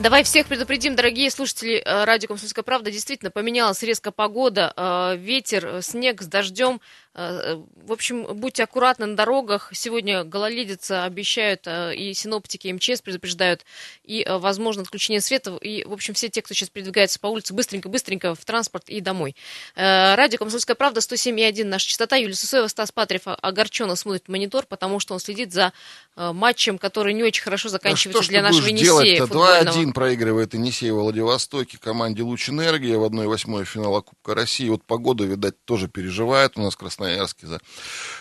Давай 0.00 0.22
всех 0.22 0.46
предупредим, 0.46 0.96
дорогие 0.96 1.30
слушатели 1.30 1.74
э, 1.74 2.04
радио 2.04 2.28
«Комсомольская 2.28 2.62
правда». 2.62 2.90
Действительно, 2.90 3.30
поменялась 3.30 3.82
резко 3.82 4.10
погода, 4.10 4.72
э, 4.74 5.16
ветер, 5.18 5.66
э, 5.66 5.82
снег 5.82 6.22
с 6.22 6.26
дождем. 6.26 6.80
Э, 7.14 7.56
В 7.86 7.92
общем, 7.92 8.24
будьте 8.34 8.62
аккуратны 8.62 9.06
на 9.06 9.16
дорогах. 9.16 9.70
Сегодня 9.72 10.22
гололедица 10.22 11.04
обещают, 11.04 11.62
э, 11.66 11.94
и 11.96 12.14
синоптики, 12.14 12.68
и 12.68 12.72
МЧС 12.72 13.00
предупреждают, 13.02 13.64
и, 14.04 14.22
э, 14.22 14.38
возможно, 14.38 14.82
отключение 14.82 15.20
света. 15.20 15.56
И, 15.60 15.82
в 15.84 15.92
общем, 15.92 16.14
все 16.14 16.28
те, 16.28 16.40
кто 16.40 16.54
сейчас 16.54 16.68
передвигается 16.70 17.18
по 17.18 17.26
улице, 17.26 17.52
быстренько-быстренько 17.52 18.34
в 18.36 18.44
транспорт 18.44 18.88
и 18.88 19.00
домой. 19.00 19.34
Радио 19.74 20.38
«Комсомольская 20.38 20.76
правда» 20.76 21.00
107,1 21.00 21.64
наша 21.64 21.88
частота. 21.88 22.16
Юлия 22.16 22.34
Сысоева, 22.34 22.68
Стас 22.68 22.92
Патрев 22.92 23.26
о- 23.26 23.34
огорченно 23.34 23.96
смотрит 23.96 24.28
монитор, 24.28 24.66
потому 24.66 25.00
что 25.00 25.14
он 25.14 25.20
следит 25.20 25.52
за 25.52 25.72
матчем, 26.16 26.78
который 26.78 27.12
не 27.14 27.24
очень 27.24 27.42
хорошо 27.42 27.68
А 27.68 27.70
заканчивается 27.72 28.22
что 28.22 28.26
ж 28.26 28.28
для 28.28 28.42
нашего 28.42 28.66
Енисея 28.66 28.84
делать-то? 28.84 29.26
футбольного. 29.26 29.76
2-1 29.76 29.92
проигрывает 29.92 30.54
Енисей 30.54 30.90
во 30.90 31.02
Владивостоке 31.02 31.78
команде 31.78 32.22
«Луч 32.22 32.48
Энергия» 32.50 32.96
в 32.98 33.04
1-8 33.04 33.64
финала 33.64 34.00
Кубка 34.02 34.34
России. 34.34 34.68
Вот 34.68 34.84
погода, 34.84 35.24
видать, 35.24 35.62
тоже 35.64 35.88
переживает 35.88 36.52
у 36.56 36.60
нас 36.62 36.74
в 36.74 36.78
Красноярске 37.10 37.46
за 37.46 37.60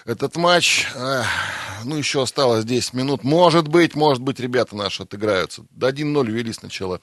этот 0.05 0.35
матч. 0.35 0.87
Ах, 0.95 1.27
Ну, 1.85 1.95
еще 1.95 2.21
осталось 2.21 2.65
10 2.65 2.93
минут. 2.93 3.23
Может 3.23 3.67
быть, 3.67 3.95
может 3.95 4.21
быть, 4.21 4.39
ребята 4.39 4.75
наши 4.75 5.03
отыграются. 5.03 5.65
До 5.69 5.89
1-0 5.89 6.29
вели 6.29 6.51
сначала 6.51 6.99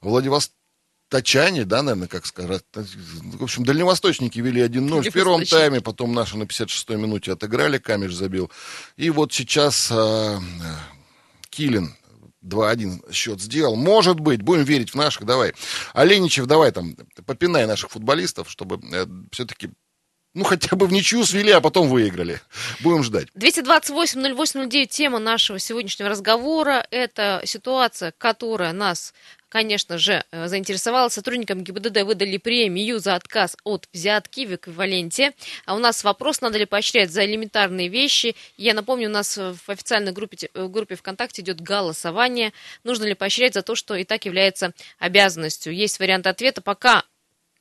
Владивосточане, 0.00 1.64
да, 1.64 1.82
наверное, 1.82 2.08
как 2.08 2.26
сказать. 2.26 2.64
В 2.72 3.42
общем, 3.42 3.64
дальневосточники 3.64 4.40
вели 4.40 4.62
1-0 4.62 5.10
в 5.10 5.12
первом 5.12 5.44
тайме, 5.44 5.80
потом 5.80 6.12
наши 6.14 6.36
на 6.36 6.44
56-й 6.44 6.96
минуте 6.96 7.32
отыграли, 7.32 7.78
Камеш 7.78 8.14
забил. 8.14 8.50
И 8.96 9.10
вот 9.10 9.32
сейчас 9.32 9.90
а, 9.92 10.40
Килин 11.50 11.94
2-1 12.44 13.12
счет 13.12 13.40
сделал. 13.40 13.76
Может 13.76 14.18
быть, 14.18 14.42
будем 14.42 14.64
верить 14.64 14.90
в 14.90 14.94
наших, 14.94 15.24
давай. 15.24 15.52
Оленичев, 15.92 16.46
давай 16.46 16.72
там, 16.72 16.96
попинай 17.26 17.66
наших 17.66 17.90
футболистов, 17.90 18.50
чтобы 18.50 18.80
все-таки, 19.30 19.70
ну, 20.34 20.44
хотя 20.44 20.76
бы 20.76 20.86
в 20.86 20.92
ничью 20.92 21.24
свели, 21.24 21.50
а 21.50 21.60
потом 21.60 21.88
выиграли. 21.88 22.40
Будем 22.80 23.02
ждать. 23.02 23.26
228-08-09, 23.36 24.86
тема 24.86 25.18
нашего 25.18 25.58
сегодняшнего 25.58 26.08
разговора. 26.08 26.86
Это 26.90 27.42
ситуация, 27.44 28.12
которая 28.16 28.72
нас, 28.72 29.12
конечно 29.48 29.98
же, 29.98 30.22
э, 30.30 30.46
заинтересовала. 30.46 31.08
Сотрудникам 31.08 31.64
ГИБДД 31.64 32.02
выдали 32.02 32.36
премию 32.36 33.00
за 33.00 33.16
отказ 33.16 33.56
от 33.64 33.88
взятки 33.92 34.46
в 34.46 34.54
эквиваленте. 34.54 35.32
А 35.66 35.74
у 35.74 35.78
нас 35.78 36.04
вопрос, 36.04 36.40
надо 36.40 36.58
ли 36.58 36.64
поощрять 36.64 37.10
за 37.10 37.24
элементарные 37.26 37.88
вещи. 37.88 38.36
Я 38.56 38.74
напомню, 38.74 39.08
у 39.08 39.12
нас 39.12 39.36
в 39.36 39.58
официальной 39.68 40.12
группе, 40.12 40.36
те- 40.36 40.50
э, 40.54 40.66
группе 40.68 40.94
ВКонтакте 40.94 41.42
идет 41.42 41.60
голосование. 41.60 42.52
Нужно 42.84 43.04
ли 43.04 43.14
поощрять 43.14 43.54
за 43.54 43.62
то, 43.62 43.74
что 43.74 43.96
и 43.96 44.04
так 44.04 44.24
является 44.26 44.72
обязанностью. 45.00 45.74
Есть 45.74 45.98
вариант 45.98 46.28
ответа. 46.28 46.60
Пока 46.60 47.02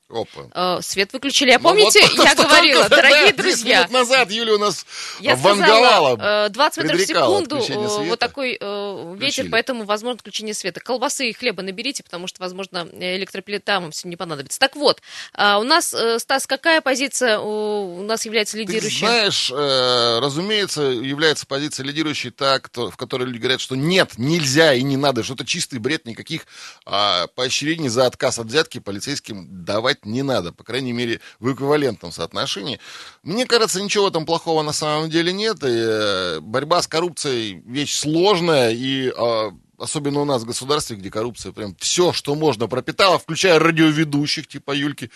Опа. 0.10 0.78
э, 0.80 0.82
свет 0.82 1.14
выключили. 1.14 1.52
А 1.52 1.60
Ну, 1.60 1.70
помните, 1.70 2.02
вот 2.18 2.26
я 2.26 2.36
говорила, 2.36 2.90
да, 2.90 2.96
дорогие 2.98 3.26
10 3.34 3.36
друзья, 3.38 3.78
минут 3.80 3.92
назад 3.92 4.32
Юля 4.32 4.56
у 4.56 4.58
нас 4.58 4.86
я 5.20 5.36
ванговала. 5.36 6.16
сказала, 6.16 6.46
э, 6.48 6.50
20 6.50 6.84
метров 6.84 7.00
в 7.02 7.06
секунду, 7.06 7.58
э, 7.58 8.04
вот 8.10 8.20
такой 8.20 8.58
э, 8.60 9.16
ветер, 9.20 9.48
поэтому 9.52 9.84
возможно 9.86 10.16
отключение 10.18 10.54
света. 10.54 10.80
Колбасы 10.80 11.30
и 11.30 11.34
хлеба 11.34 11.62
наберите, 11.62 12.04
потому 12.04 12.28
что, 12.28 12.42
возможно, 12.42 12.88
э, 12.92 13.18
электроплита 13.18 13.80
вам 13.80 13.92
все 13.92 14.08
не 14.08 14.16
понадобится. 14.16 14.60
Так 14.60 14.76
вот, 14.76 15.02
а 15.34 15.60
у 15.60 15.64
нас, 15.64 15.94
э, 15.94 16.18
Стас, 16.20 16.48
какая 16.48 16.82
позиция 16.82 17.40
у 17.40 18.00
у 18.00 18.04
нас 18.04 18.26
является 18.26 18.54
Ты 18.54 18.60
лидирующей? 18.62 19.00
знаешь, 19.00 19.52
э, 19.54 20.20
разумеется, 20.20 20.82
является 20.82 21.46
позиция 21.46 21.86
лидирующей 21.86 22.32
та, 22.32 22.60
кто- 22.60 22.90
в 22.90 22.98
которой 22.98 23.26
люди 23.28 23.38
говорят, 23.38 23.62
что 23.62 23.76
нет, 23.76 24.14
нельзя 24.18 24.74
и 24.74 24.82
не 24.82 24.98
надо, 24.98 25.24
что 25.24 25.34
это 25.34 25.46
чистый 25.46 25.80
бред, 25.80 26.06
никаких 26.06 26.48
а, 26.86 27.28
поощрений 27.36 27.90
за 27.90 28.06
отказ 28.06 28.40
от 28.40 28.48
взятки 28.48 28.80
полицейским 28.80 29.48
давать 29.66 29.99
не 30.06 30.24
надо, 30.24 30.52
по 30.52 30.64
крайней 30.64 30.94
мере, 30.94 31.20
в 31.40 31.54
эквивалентном 31.54 32.12
соотношении. 32.12 32.80
Мне 33.24 33.46
кажется, 33.46 33.82
ничего 33.82 34.08
этом 34.08 34.26
плохого 34.26 34.62
на 34.62 34.74
самом 34.74 35.10
деле 35.10 35.32
нет. 35.34 35.64
И, 35.64 35.68
э, 35.68 36.40
борьба 36.40 36.82
с 36.82 36.88
коррупцией 36.88 37.62
вещь 37.66 37.94
сложная, 37.94 38.72
и 38.72 39.12
а, 39.16 39.52
особенно 39.80 40.22
у 40.22 40.26
нас 40.26 40.44
в 40.44 40.46
государстве, 40.46 40.96
где 40.96 41.10
коррупция 41.10 41.52
прям 41.52 41.76
все, 41.80 42.14
что 42.14 42.36
можно 42.36 42.68
пропитала, 42.68 43.18
включая 43.20 43.60
радиоведущих, 43.60 44.48
типа 44.48 44.72
Юльки. 44.72 45.12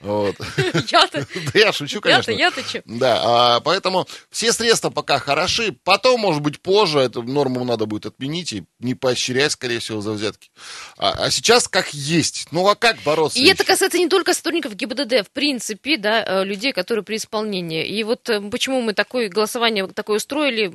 Вот. 0.00 0.36
Я-то, 0.90 1.26
Да 1.52 1.58
я 1.58 1.72
шучу, 1.72 2.00
конечно. 2.00 2.30
я-то, 2.30 2.60
я-то 2.60 2.72
че? 2.72 2.82
Да, 2.84 3.20
а, 3.22 3.60
поэтому 3.60 4.06
все 4.30 4.52
средства 4.52 4.90
пока 4.90 5.18
хороши. 5.18 5.72
Потом, 5.84 6.20
может 6.20 6.42
быть, 6.42 6.60
позже 6.60 6.98
эту 7.00 7.22
норму 7.22 7.64
надо 7.64 7.86
будет 7.86 8.06
отменить 8.06 8.52
и 8.52 8.64
не 8.78 8.94
поощрять, 8.94 9.52
скорее 9.52 9.78
всего, 9.80 10.00
за 10.00 10.12
взятки. 10.12 10.50
А, 10.96 11.26
а 11.26 11.30
сейчас 11.30 11.68
как 11.68 11.92
есть. 11.92 12.48
Ну, 12.50 12.66
а 12.68 12.74
как 12.74 12.98
бороться? 13.02 13.38
И 13.38 13.42
еще? 13.42 13.52
это 13.52 13.64
касается 13.64 13.98
не 13.98 14.08
только 14.08 14.34
сотрудников 14.34 14.74
ГИБДД, 14.74 15.26
в 15.26 15.30
принципе, 15.30 15.96
да, 15.96 16.24
э, 16.24 16.44
людей, 16.44 16.72
которые 16.72 17.04
при 17.04 17.16
исполнении. 17.16 17.86
И 17.86 18.04
вот 18.04 18.28
э, 18.28 18.40
почему 18.50 18.80
мы 18.80 18.92
такое 18.92 19.28
голосование 19.28 19.86
такое 19.88 20.16
устроили, 20.16 20.66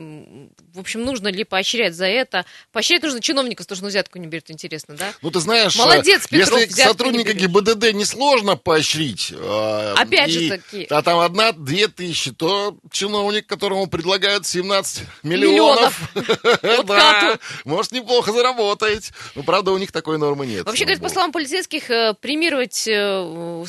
в 0.73 0.79
общем, 0.79 1.03
нужно 1.03 1.27
ли 1.29 1.43
поощрять 1.43 1.95
за 1.95 2.05
это? 2.05 2.45
Поощрять 2.71 3.03
нужно 3.03 3.21
чиновников, 3.31 3.65
что 3.65 3.75
ну, 3.81 3.87
взятку 3.87 4.19
не 4.19 4.27
берет, 4.27 4.51
интересно, 4.51 4.95
да? 4.95 5.13
Ну, 5.21 5.31
ты 5.31 5.39
знаешь, 5.39 5.75
Молодец, 5.77 6.25
э, 6.25 6.29
Петров, 6.29 6.59
если 6.59 6.81
сотрудника 6.83 7.33
не. 7.33 7.39
ГИБДД 7.41 7.93
несложно 7.93 8.55
поощрить, 8.57 9.31
э, 9.35 9.93
Опять 9.97 10.29
и- 10.29 10.31
же 10.31 10.49
таки. 10.49 10.87
а 10.89 11.01
там 11.01 11.19
одна-две 11.19 11.87
тысячи, 11.87 12.31
то 12.31 12.75
чиновник, 12.91 13.47
которому 13.47 13.87
предлагают 13.87 14.45
17 14.45 15.03
миллионов, 15.23 15.97
может 17.65 17.91
неплохо 17.91 18.31
заработать. 18.31 19.11
Ну, 19.35 19.43
правда, 19.43 19.71
у 19.71 19.77
них 19.77 19.91
такой 19.91 20.17
нормы 20.17 20.45
нет. 20.45 20.65
Вообще, 20.65 20.83
говорит, 20.85 21.01
по 21.01 21.09
словам 21.09 21.31
полицейских, 21.31 21.89
э, 21.89 22.13
премировать 22.19 22.73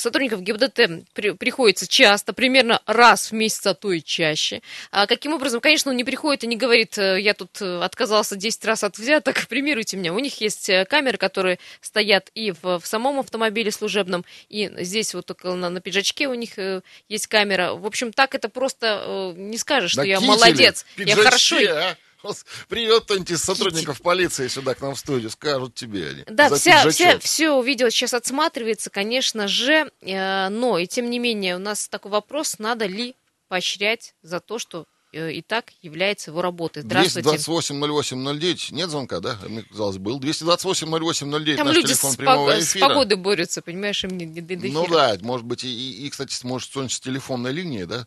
сотрудников 0.00 0.42
ГИБДД 0.42 1.04
при- 1.14 1.30
приходится 1.32 1.86
часто, 1.86 2.32
примерно 2.32 2.80
раз 2.86 3.30
в 3.30 3.32
месяц, 3.32 3.66
а 3.66 3.74
то 3.74 3.92
и 3.92 4.02
чаще. 4.02 4.62
А 4.90 5.06
каким 5.06 5.32
образом? 5.34 5.60
Конечно, 5.60 5.90
он 5.90 5.96
не 5.96 6.04
приходит 6.04 6.44
и 6.44 6.46
не 6.46 6.56
говорит, 6.56 6.96
я 6.96 7.34
тут 7.34 7.60
отказался 7.62 8.36
10 8.36 8.64
раз 8.64 8.84
от 8.84 8.98
взяток, 8.98 9.46
премируйте 9.52 9.98
меня. 9.98 10.14
У 10.14 10.18
них 10.18 10.40
есть 10.40 10.70
э, 10.70 10.86
камеры, 10.86 11.18
которые 11.18 11.58
стоят 11.82 12.30
и 12.34 12.52
в, 12.52 12.78
в 12.78 12.86
самом 12.86 13.20
автомобиле 13.20 13.70
служебном, 13.70 14.24
и 14.48 14.72
здесь 14.78 15.12
вот 15.12 15.30
около 15.30 15.56
на, 15.56 15.68
на 15.68 15.82
пиджачке 15.82 16.26
у 16.26 16.32
них 16.32 16.58
э, 16.58 16.80
есть 17.10 17.26
камера. 17.26 17.74
В 17.74 17.84
общем, 17.84 18.14
так 18.14 18.34
это 18.34 18.48
просто 18.48 19.02
э, 19.04 19.34
не 19.36 19.58
скажешь, 19.58 19.90
что 19.90 20.00
На 20.00 20.06
я 20.06 20.16
кителе, 20.16 20.32
молодец, 20.32 20.86
я 20.96 21.04
пиджачке, 21.04 21.22
хорошо 21.22 21.56
а? 21.68 21.96
Привет, 22.68 23.02
кто-нибудь 23.02 23.30
из 23.30 23.42
сотрудников 23.42 24.00
полиции 24.00 24.48
сюда 24.48 24.74
к 24.74 24.80
нам 24.80 24.94
в 24.94 24.98
студию, 24.98 25.28
скажут 25.28 25.74
тебе 25.74 26.08
они. 26.08 26.24
Да, 26.28 26.48
за 26.48 26.56
вся, 26.56 26.88
вся, 26.88 27.18
все 27.18 27.60
видео 27.60 27.90
сейчас 27.90 28.14
отсматривается, 28.14 28.88
конечно 28.88 29.48
же, 29.48 29.90
э, 30.00 30.48
но 30.48 30.78
и 30.78 30.86
тем 30.86 31.10
не 31.10 31.18
менее 31.18 31.56
у 31.56 31.58
нас 31.58 31.88
такой 31.88 32.10
вопрос, 32.10 32.58
надо 32.58 32.86
ли 32.86 33.16
поощрять 33.48 34.14
за 34.22 34.40
то, 34.40 34.58
что 34.58 34.86
и 35.12 35.42
так 35.42 35.72
является 35.82 36.30
его 36.30 36.40
работой. 36.42 36.82
Здравствуйте. 36.82 37.28
228-08-09, 37.28 38.72
нет 38.74 38.90
звонка, 38.90 39.20
да? 39.20 39.38
Мне 39.46 39.62
казалось, 39.62 39.98
был. 39.98 40.18
228-08-09, 40.20 41.56
Там 41.56 41.66
наш 41.66 41.76
люди 41.76 41.88
телефон 41.88 42.12
с, 42.12 42.16
прямого 42.16 42.50
пог- 42.50 42.60
с 42.60 42.70
эфира. 42.72 42.88
погодой 42.88 43.18
борются, 43.18 43.62
понимаешь, 43.62 44.02
им 44.04 44.16
не, 44.16 44.24
не 44.24 44.40
до 44.40 44.54
Ну 44.68 44.84
эфира. 44.84 44.94
да, 44.96 45.18
может 45.20 45.46
быть, 45.46 45.64
и, 45.64 46.06
и, 46.06 46.10
кстати, 46.10 46.34
может 46.46 46.70
с 46.90 47.00
телефонной 47.00 47.52
линии, 47.52 47.84
да? 47.84 48.06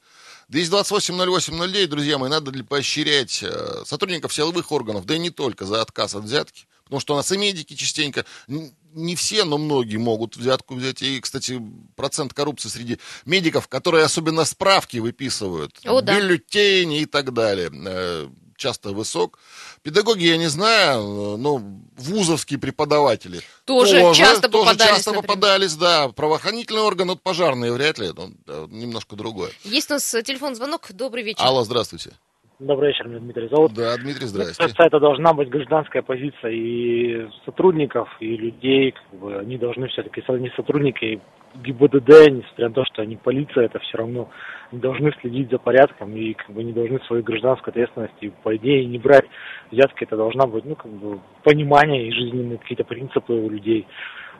228-08-09, 0.51 1.87
друзья 1.87 2.17
мои, 2.17 2.29
надо 2.29 2.51
ли 2.51 2.63
поощрять 2.63 3.41
э, 3.43 3.83
сотрудников 3.85 4.33
силовых 4.33 4.71
органов, 4.71 5.05
да 5.05 5.15
и 5.15 5.19
не 5.19 5.29
только, 5.29 5.65
за 5.65 5.81
отказ 5.81 6.15
от 6.15 6.23
взятки. 6.23 6.65
Потому 6.86 7.00
что 7.00 7.13
у 7.13 7.17
нас 7.17 7.32
и 7.32 7.38
медики 7.38 7.74
частенько, 7.74 8.26
не 8.48 9.15
все, 9.15 9.43
но 9.43 9.58
многие 9.58 9.98
могут 9.98 10.38
взятку 10.38 10.76
взять. 10.76 11.02
И, 11.02 11.19
кстати, 11.19 11.62
процент 11.95 12.34
коррупции 12.34 12.69
среди 12.69 13.00
медиков, 13.26 13.67
которые 13.67 14.06
особенно 14.06 14.45
справки 14.45 14.98
выписывают, 14.98 15.78
О, 15.86 16.02
да. 16.02 16.15
бюллетени 16.15 17.02
и 17.02 17.06
так 17.06 17.34
далее, 17.34 17.69
э, 17.74 18.30
часто 18.56 18.91
высок. 18.91 19.39
Педагоги, 19.82 20.26
я 20.26 20.38
не 20.38 20.48
знаю, 20.48 21.02
э, 21.02 21.38
но 21.38 21.62
вузовские 21.98 22.60
преподаватели 22.60 23.41
Тоже 23.65 24.00
часто 24.13 24.48
тоже 24.48 24.65
попадались, 24.65 24.95
часто 24.95 25.12
например. 25.12 25.28
попадались, 25.28 25.74
да. 25.76 26.10
Правоохранительные 26.10 26.84
органы, 26.84 27.13
вот 27.13 27.21
пожарные 27.21 27.74
вряд 27.74 27.98
ли, 28.00 28.12
ну, 28.15 28.34
да, 28.45 28.65
немножко 28.69 29.15
другое. 29.15 29.52
Есть 29.63 29.89
у 29.89 29.95
нас 29.95 30.13
э, 30.13 30.24
телефон 30.24 30.56
звонок. 30.56 30.91
Добрый 30.91 31.24
вечер. 31.24 31.43
Алло, 31.43 31.63
здравствуйте. 31.63 32.13
Добрый 32.59 32.91
вечер, 32.91 33.09
меня 33.09 33.19
Дмитрий 33.19 33.49
зовут. 33.49 33.73
Да, 33.73 33.97
Дмитрий, 33.97 34.21
Мне 34.21 34.27
здрасте. 34.27 34.55
кажется, 34.57 34.83
это 34.83 34.99
должна 35.01 35.33
быть 35.33 35.49
гражданская 35.49 36.01
позиция 36.01 36.51
и 36.51 37.27
сотрудников, 37.43 38.07
и 38.21 38.37
людей. 38.37 38.91
Как 38.93 39.19
бы, 39.19 39.35
они 39.37 39.57
должны 39.57 39.89
все-таки, 39.89 40.23
они 40.29 40.49
сотрудники 40.55 41.19
ГИБДД, 41.55 42.31
несмотря 42.31 42.69
на 42.69 42.73
то, 42.73 42.85
что 42.85 43.01
они 43.01 43.17
полиция, 43.17 43.65
это 43.65 43.79
все 43.79 43.97
равно 43.97 44.29
они 44.71 44.79
должны 44.79 45.11
следить 45.19 45.51
за 45.51 45.57
порядком 45.57 46.15
и 46.15 46.33
как 46.33 46.49
бы 46.51 46.63
не 46.63 46.71
должны 46.71 46.99
свою 47.07 47.23
гражданскую 47.23 47.71
ответственность 47.71 48.15
и, 48.21 48.31
по 48.41 48.55
идее, 48.55 48.85
не 48.85 48.99
брать 48.99 49.25
взятки. 49.71 50.05
Это 50.05 50.15
должна 50.15 50.47
быть, 50.47 50.63
ну, 50.63 50.75
как 50.75 50.91
бы, 50.91 51.19
понимание 51.43 52.07
и 52.07 52.11
жизненные 52.13 52.57
какие-то 52.57 52.85
принципы 52.85 53.33
у 53.33 53.49
людей. 53.49 53.85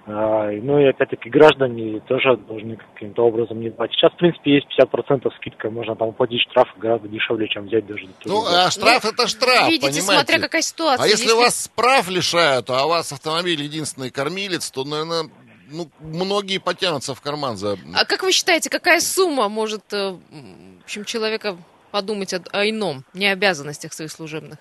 И, 0.08 0.12
Ну 0.62 0.80
и 0.80 0.86
опять-таки 0.86 1.30
граждане 1.30 2.00
тоже 2.02 2.38
должны 2.38 2.78
каким-то 2.78 3.26
образом 3.26 3.60
не 3.60 3.70
брать. 3.70 3.92
Сейчас, 3.92 4.12
в 4.14 4.18
принципе, 4.18 4.56
есть 4.56 4.68
50% 4.80 5.32
скидка, 5.38 5.72
можно 5.72 5.96
там 5.96 6.10
уплатить 6.10 6.42
штраф 6.42 6.68
гораздо 6.78 7.08
дешевле, 7.08 7.48
чем 7.48 7.66
взять 7.66 7.88
даже. 7.88 8.08
Ну, 8.26 8.44
а 8.46 8.70
штраф 8.70 9.04
это 9.04 9.28
штраф, 9.28 9.68
Видите, 9.68 9.88
понимаете? 9.88 10.02
смотря 10.14 10.40
какая 10.40 10.62
ситуация. 10.62 11.04
А 11.04 11.08
если 11.08 11.32
вас 11.34 11.72
прав 11.76 12.08
лишают, 12.10 12.70
а 12.70 12.86
у 12.86 12.90
вас 12.90 13.12
автомобиль 13.12 13.62
единственный 13.62 14.12
кормилец, 14.12 14.70
то, 14.70 14.84
наверное, 14.84 15.30
ну, 15.72 15.90
многие 16.00 16.60
потянутся 16.60 17.16
в 17.16 17.22
карман 17.22 17.58
за... 17.58 17.78
А 17.96 18.06
как 18.06 18.22
вы 18.22 18.32
считаете, 18.32 18.70
какая 18.70 19.00
сумма 19.00 19.50
может, 19.50 19.92
э, 19.92 20.12
в 20.12 20.84
общем, 20.84 21.06
человека 21.06 21.58
подумать 21.90 22.32
о, 22.36 22.42
о 22.52 22.70
ином, 22.70 23.04
не 23.14 23.26
обязанностях 23.26 23.94
своих 23.94 24.12
служебных? 24.12 24.60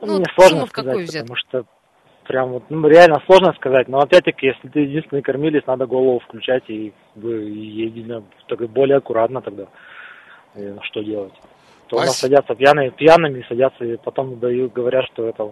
Ну, 0.00 0.18
Мне 0.18 0.26
сумма 0.26 0.48
сложно 0.48 0.66
в 0.66 0.70
какую 0.72 1.06
сказать, 1.06 1.08
взять? 1.08 1.22
потому 1.22 1.36
что 1.36 1.64
прям 2.24 2.50
вот, 2.50 2.64
ну, 2.68 2.86
реально 2.88 3.22
сложно 3.26 3.52
сказать. 3.54 3.88
Но 3.88 3.98
опять-таки, 3.98 4.46
если 4.46 4.68
ты 4.68 4.80
единственный 4.80 5.22
кормилец, 5.22 5.64
надо 5.66 5.86
голову 5.86 6.20
включать 6.20 6.64
и, 6.68 6.92
и 7.16 7.28
ездить 7.28 8.10
так 8.48 8.60
более 8.70 8.98
аккуратно 8.98 9.40
тогда. 9.40 9.66
И 10.56 10.74
что 10.82 11.02
делать? 11.02 11.34
То 11.88 11.96
у 11.96 12.00
нас 12.00 12.18
садятся 12.18 12.54
пьяные, 12.54 12.90
пьяными 12.90 13.44
садятся 13.48 13.84
и 13.84 13.96
потом 13.96 14.38
дают, 14.38 14.72
говорят, 14.72 15.04
что 15.12 15.28
это 15.28 15.48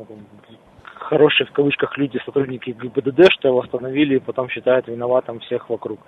хорошие 0.94 1.46
в 1.46 1.52
кавычках 1.52 1.98
люди, 1.98 2.18
сотрудники 2.24 2.70
ГИБДД, 2.70 3.30
что 3.32 3.48
его 3.48 3.60
остановили, 3.60 4.16
и 4.16 4.20
потом 4.20 4.48
считают 4.48 4.88
виноватым 4.88 5.40
всех 5.40 5.68
вокруг. 5.68 6.00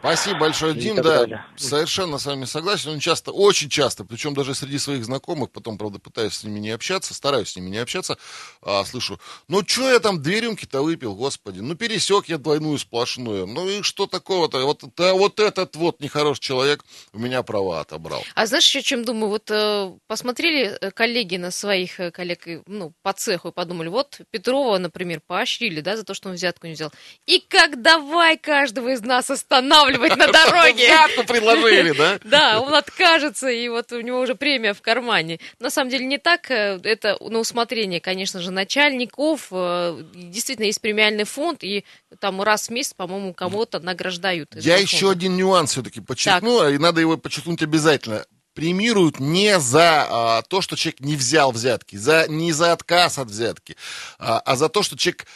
Спасибо 0.00 0.38
большое, 0.38 0.74
Дим, 0.74 0.96
да, 0.96 1.02
далее. 1.02 1.44
совершенно 1.56 2.18
с 2.18 2.26
вами 2.26 2.44
согласен. 2.44 2.90
Он 2.90 3.00
часто, 3.00 3.32
очень 3.32 3.68
часто, 3.68 4.04
причем 4.04 4.32
даже 4.32 4.54
среди 4.54 4.78
своих 4.78 5.04
знакомых, 5.04 5.50
потом, 5.50 5.76
правда, 5.76 5.98
пытаюсь 5.98 6.34
с 6.34 6.44
ними 6.44 6.60
не 6.60 6.70
общаться, 6.70 7.14
стараюсь 7.14 7.50
с 7.50 7.56
ними 7.56 7.70
не 7.70 7.78
общаться, 7.78 8.16
а, 8.62 8.84
слышу, 8.84 9.18
ну, 9.48 9.66
что 9.66 9.90
я 9.90 9.98
там 9.98 10.22
две 10.22 10.40
рюмки-то 10.40 10.82
выпил, 10.82 11.16
господи, 11.16 11.58
ну, 11.58 11.74
пересек 11.74 12.26
я 12.26 12.38
двойную 12.38 12.78
сплошную, 12.78 13.48
ну, 13.48 13.68
и 13.68 13.82
что 13.82 14.06
такого-то, 14.06 14.64
вот, 14.64 14.84
да, 14.96 15.14
вот 15.14 15.40
этот 15.40 15.74
вот 15.74 16.00
нехороший 16.00 16.42
человек 16.42 16.84
у 17.12 17.18
меня 17.18 17.42
права 17.42 17.80
отобрал. 17.80 18.22
А 18.36 18.46
знаешь, 18.46 18.66
еще 18.66 18.82
чем 18.82 19.04
думаю? 19.04 19.30
Вот 19.30 19.50
э, 19.50 19.90
посмотрели 20.06 20.78
э, 20.80 20.92
коллеги 20.92 21.36
на 21.36 21.50
своих 21.50 21.98
э, 21.98 22.12
коллег, 22.12 22.46
ну, 22.66 22.92
по 23.02 23.12
цеху 23.12 23.48
и 23.48 23.52
подумали, 23.52 23.88
вот 23.88 24.20
Петрова, 24.30 24.78
например, 24.78 25.20
поощрили, 25.26 25.80
да, 25.80 25.96
за 25.96 26.04
то, 26.04 26.14
что 26.14 26.28
он 26.28 26.36
взятку 26.36 26.68
не 26.68 26.74
взял. 26.74 26.92
И 27.26 27.40
как 27.40 27.82
давай 27.82 28.38
каждого 28.38 28.90
из 28.90 29.00
нас 29.00 29.28
останавливать 29.28 29.87
на 29.96 30.26
дороге. 30.32 30.84
Взятку 30.86 31.24
предложили, 31.24 31.92
да? 31.92 32.18
Да, 32.24 32.60
он 32.60 32.74
откажется, 32.74 33.48
и 33.48 33.68
вот 33.68 33.90
у 33.92 34.00
него 34.00 34.20
уже 34.20 34.34
премия 34.34 34.74
в 34.74 34.82
кармане. 34.82 35.38
На 35.58 35.70
самом 35.70 35.90
деле 35.90 36.04
не 36.04 36.18
так, 36.18 36.50
э, 36.50 36.78
это 36.82 37.16
на 37.20 37.38
усмотрение, 37.38 38.00
конечно 38.00 38.40
же, 38.40 38.50
начальников. 38.50 39.48
э, 39.50 40.02
Действительно, 40.14 40.66
есть 40.66 40.80
премиальный 40.80 41.24
фонд, 41.24 41.64
и 41.64 41.84
там 42.20 42.42
раз 42.42 42.68
в 42.68 42.70
месяц, 42.70 42.94
по-моему, 42.94 43.32
кого-то 43.34 43.80
награждают. 43.80 44.54
Я 44.54 44.76
еще 44.76 45.10
один 45.10 45.36
нюанс 45.36 45.72
все-таки 45.72 46.00
подчеркну, 46.00 46.68
и 46.68 46.78
надо 46.78 47.00
его 47.00 47.16
подчеркнуть 47.16 47.62
обязательно. 47.62 48.24
Премируют 48.54 49.20
не 49.20 49.60
за 49.60 50.06
а, 50.08 50.42
то, 50.42 50.60
что 50.60 50.74
человек 50.74 51.00
не 51.00 51.14
взял 51.14 51.52
взятки, 51.52 51.94
за, 51.94 52.26
не 52.28 52.52
за 52.52 52.72
отказ 52.72 53.18
от 53.18 53.28
взятки, 53.28 53.76
а, 54.18 54.40
а 54.40 54.56
за 54.56 54.68
то, 54.68 54.82
что 54.82 54.96
человек 54.96 55.26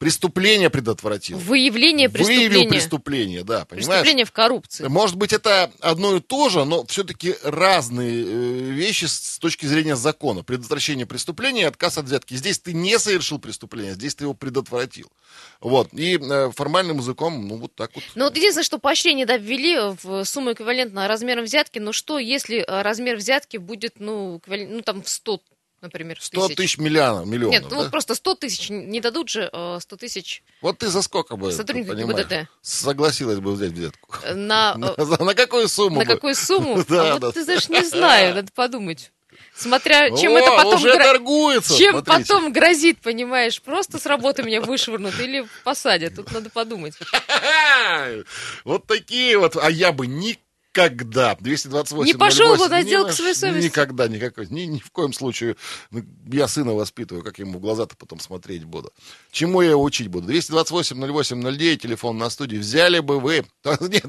преступление 0.00 0.70
предотвратил. 0.70 1.36
Выявление 1.36 2.08
Выявил 2.08 2.26
преступления. 2.26 2.68
преступление, 2.70 3.44
да, 3.44 3.66
понимаешь? 3.66 3.86
Преступление 3.86 4.24
в 4.24 4.32
коррупции. 4.32 4.88
Может 4.88 5.16
быть, 5.16 5.34
это 5.34 5.70
одно 5.80 6.16
и 6.16 6.20
то 6.20 6.48
же, 6.48 6.64
но 6.64 6.86
все-таки 6.86 7.34
разные 7.44 8.24
э, 8.24 8.70
вещи 8.70 9.04
с 9.04 9.38
точки 9.38 9.66
зрения 9.66 9.96
закона. 9.96 10.42
Предотвращение 10.42 11.04
преступления 11.04 11.60
и 11.62 11.64
отказ 11.64 11.98
от 11.98 12.06
взятки. 12.06 12.32
Здесь 12.32 12.58
ты 12.58 12.72
не 12.72 12.98
совершил 12.98 13.38
преступление, 13.38 13.92
здесь 13.92 14.14
ты 14.14 14.24
его 14.24 14.32
предотвратил. 14.32 15.12
Вот. 15.60 15.92
И 15.92 16.16
э, 16.18 16.50
формальным 16.56 16.96
языком, 16.96 17.46
ну, 17.46 17.58
вот 17.58 17.74
так 17.74 17.90
вот. 17.94 18.02
Ну 18.14 18.24
вот 18.24 18.34
единственное, 18.34 18.64
что 18.64 18.78
поощрение 18.78 19.26
да, 19.26 19.36
ввели 19.36 19.76
в 20.02 20.24
сумму 20.24 20.52
эквивалентно 20.52 21.08
размером 21.08 21.44
взятки, 21.44 21.78
но 21.78 21.92
что, 21.92 22.18
если 22.18 22.60
э, 22.60 22.82
размер 22.82 23.16
взятки 23.16 23.58
будет, 23.58 24.00
ну, 24.00 24.38
эквивалент- 24.38 24.70
ну 24.72 24.80
там 24.80 25.02
в 25.02 25.10
100, 25.10 25.42
например, 25.80 26.18
100 26.20 26.48
тысяч 26.50 26.78
миллионов, 26.78 27.26
миллионов 27.26 27.52
Нет, 27.52 27.62
ну 27.64 27.70
да? 27.70 27.76
вот 27.76 27.90
просто 27.90 28.14
100 28.14 28.34
тысяч, 28.36 28.70
не 28.70 29.00
дадут 29.00 29.28
же 29.28 29.48
э, 29.52 29.78
100 29.80 29.96
тысяч 29.96 30.42
Вот 30.62 30.78
ты 30.78 30.88
за 30.88 31.02
сколько 31.02 31.36
бы, 31.36 31.52
сотрудников 31.52 31.96
ГИБДД. 31.96 32.48
согласилась 32.62 33.38
бы 33.40 33.52
взять 33.52 33.72
взятку? 33.72 34.16
э, 34.24 34.34
на, 34.34 34.74
э, 34.96 35.04
На, 35.04 35.24
на 35.24 35.34
какую 35.34 35.68
сумму 35.68 36.00
на 36.00 36.04
бы? 36.04 36.14
какую 36.14 36.34
сумму? 36.34 36.82
Да, 36.88 37.10
а 37.10 37.12
вот 37.14 37.20
да. 37.20 37.32
ты 37.32 37.44
знаешь, 37.44 37.68
не 37.68 37.84
знаю, 37.84 38.34
надо 38.34 38.50
подумать. 38.54 39.12
Смотря 39.54 40.10
чем 40.16 40.32
О, 40.32 40.38
это 40.38 40.50
потом 40.56 40.74
уже 40.76 40.90
гро- 40.94 41.02
торгуется, 41.02 41.76
чем 41.76 41.92
смотрите. 41.92 42.28
потом 42.28 42.52
грозит, 42.52 43.00
понимаешь? 43.00 43.60
Просто 43.60 43.98
с 43.98 44.06
работы 44.06 44.42
меня 44.42 44.60
вышвырнут 44.60 45.18
или 45.20 45.46
посадят. 45.64 46.14
Тут 46.16 46.32
надо 46.32 46.50
подумать. 46.50 46.94
Вот 48.64 48.86
такие 48.86 49.38
вот, 49.38 49.56
а 49.56 49.70
я 49.70 49.92
бы 49.92 50.06
никогда, 50.06 50.40
228 50.74 52.06
Не 52.06 52.14
пошел 52.14 52.50
бы 52.50 52.68
08, 52.68 52.70
на 52.70 52.80
ни 52.80 52.86
сделку 52.86 53.08
на 53.08 53.14
своей 53.14 53.34
совестью. 53.34 53.64
Никогда, 53.64 54.08
никакой, 54.08 54.46
ни, 54.48 54.62
ни 54.62 54.78
в 54.78 54.90
коем 54.90 55.12
случае. 55.12 55.56
Ну, 55.90 56.04
Я 56.30 56.48
сына 56.48 56.74
воспитываю, 56.74 57.24
как 57.24 57.38
ему 57.38 57.58
в 57.58 57.60
глаза-то 57.60 57.96
потом 57.96 58.20
смотреть 58.20 58.64
буду. 58.64 58.92
Чему 59.32 59.62
я 59.62 59.70
его 59.70 59.82
учить 59.82 60.08
буду? 60.08 60.28
228 60.28 60.96
08 60.96 61.42
09, 61.42 61.82
телефон 61.82 62.18
на 62.18 62.30
студии. 62.30 62.56
Взяли 62.56 63.00
бы 63.00 63.18
вы... 63.20 63.44
Нет, 63.80 64.04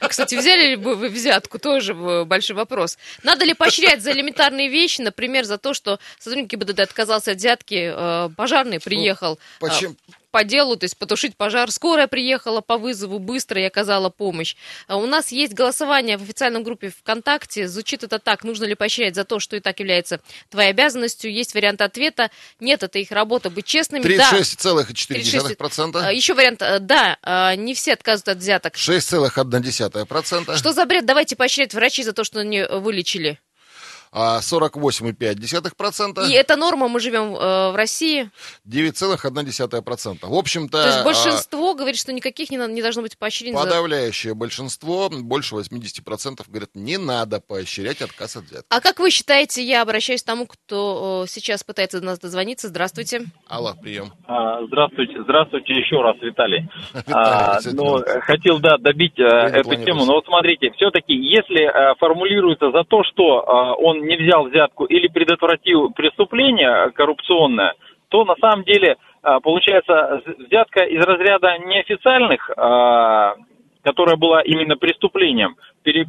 А, 0.00 0.08
Кстати, 0.08 0.36
взяли 0.36 0.70
ли 0.70 0.76
бы 0.76 0.94
вы 0.94 1.08
взятку? 1.08 1.58
Тоже 1.58 1.92
э, 1.94 2.24
большой 2.24 2.56
вопрос. 2.56 2.98
Надо 3.22 3.44
ли 3.44 3.54
поощрять 3.54 4.02
за 4.02 4.12
элементарные 4.12 4.68
вещи, 4.68 5.00
например, 5.00 5.44
за 5.44 5.58
то, 5.58 5.74
что 5.74 5.98
сотрудник 6.18 6.50
ГИБДД 6.50 6.80
отказался 6.80 7.32
от 7.32 7.38
взятки, 7.38 7.92
э, 7.94 8.30
пожарный 8.36 8.80
приехал 8.80 9.34
э, 9.34 9.60
почему? 9.60 9.96
По 10.34 10.42
делу, 10.42 10.76
то 10.76 10.82
есть 10.82 10.98
потушить 10.98 11.36
пожар, 11.36 11.70
скорая 11.70 12.08
приехала 12.08 12.60
по 12.60 12.76
вызову 12.76 13.20
быстро 13.20 13.60
и 13.60 13.64
оказала 13.64 14.10
помощь. 14.10 14.56
А 14.88 14.96
У 14.96 15.06
нас 15.06 15.30
есть 15.30 15.52
голосование 15.52 16.18
в 16.18 16.22
официальном 16.22 16.64
группе 16.64 16.90
ВКонтакте. 16.90 17.68
Звучит 17.68 18.02
это 18.02 18.18
так. 18.18 18.42
Нужно 18.42 18.64
ли 18.64 18.74
поощрять 18.74 19.14
за 19.14 19.22
то, 19.22 19.38
что 19.38 19.54
и 19.54 19.60
так 19.60 19.78
является 19.78 20.18
твоей 20.50 20.70
обязанностью? 20.70 21.32
Есть 21.32 21.54
вариант 21.54 21.82
ответа. 21.82 22.32
Нет, 22.58 22.82
это 22.82 22.98
их 22.98 23.12
работа 23.12 23.48
быть 23.48 23.64
честными. 23.64 24.02
Да. 24.02 24.32
36,4%. 24.32 26.00
А, 26.02 26.12
Еще 26.12 26.34
вариант, 26.34 26.62
э, 26.62 26.80
да, 26.80 27.16
а, 27.22 27.54
не 27.54 27.72
все 27.74 27.92
отказывают 27.92 28.36
от 28.36 28.38
взяток. 28.38 28.74
6,1%. 28.74 30.56
Что 30.56 30.72
за 30.72 30.84
бред? 30.84 31.06
Давайте 31.06 31.36
поощрять 31.36 31.74
врачей 31.74 32.04
за 32.04 32.12
то, 32.12 32.24
что 32.24 32.40
они 32.40 32.58
э, 32.58 32.78
вылечили. 32.80 33.38
А 34.16 34.38
48,5%. 34.38 36.28
И 36.28 36.32
это 36.34 36.54
норма, 36.54 36.86
мы 36.86 37.00
живем 37.00 37.34
э, 37.34 37.72
в 37.72 37.76
России. 37.76 38.30
9,1%. 38.64 40.18
В 40.22 40.34
общем-то, 40.34 40.80
То 40.80 40.86
есть 40.86 40.98
а, 40.98 41.04
большинство 41.04 41.74
говорит, 41.74 41.98
что 41.98 42.12
никаких 42.12 42.50
не, 42.50 42.56
не 42.56 42.80
должно 42.80 43.02
быть 43.02 43.18
поощрений. 43.18 43.56
за- 43.56 43.64
подавляющее 43.64 44.34
большинство, 44.34 45.10
больше 45.10 45.56
80% 45.56 46.44
говорят, 46.46 46.70
не 46.74 46.96
надо 46.96 47.40
поощрять 47.40 48.02
отказ 48.02 48.36
от 48.36 48.44
взятки. 48.44 48.66
А 48.68 48.80
как 48.80 49.00
вы 49.00 49.10
считаете, 49.10 49.64
я 49.64 49.82
обращаюсь 49.82 50.22
к 50.22 50.26
тому, 50.26 50.46
кто 50.46 51.24
э, 51.24 51.28
сейчас 51.28 51.64
пытается 51.64 51.98
до 51.98 52.06
нас 52.06 52.20
дозвониться. 52.20 52.68
Здравствуйте. 52.68 53.22
Аллах, 53.48 53.80
прием. 53.80 54.12
А, 54.28 54.64
Здравствуйте, 54.66 55.22
здравствуйте 55.22 55.72
еще 55.74 56.00
раз, 56.02 56.16
Виталий. 56.20 56.68
А, 57.12 57.58
ну, 57.72 58.00
хотел, 58.22 58.58
да, 58.60 58.76
добить 58.78 59.18
э, 59.18 59.22
эту 59.22 59.74
тему. 59.84 60.04
Но 60.04 60.14
вот 60.14 60.24
смотрите, 60.26 60.70
все-таки, 60.76 61.14
если 61.14 61.62
э, 61.64 61.94
формулируется 61.98 62.70
за 62.70 62.84
то, 62.84 63.02
что 63.04 63.40
э, 63.40 63.82
он 63.82 64.03
не 64.06 64.16
взял 64.16 64.44
взятку 64.44 64.84
или 64.84 65.08
предотвратил 65.08 65.90
преступление 65.90 66.90
коррупционное, 66.92 67.74
то 68.08 68.24
на 68.24 68.36
самом 68.36 68.64
деле 68.64 68.96
э, 69.22 69.38
получается 69.42 70.22
взятка 70.38 70.84
из 70.84 71.02
разряда 71.04 71.58
неофициальных 71.58 72.50
э, 72.50 73.34
которая 73.82 74.16
была 74.16 74.40
именно 74.40 74.76
преступлением, 74.76 75.56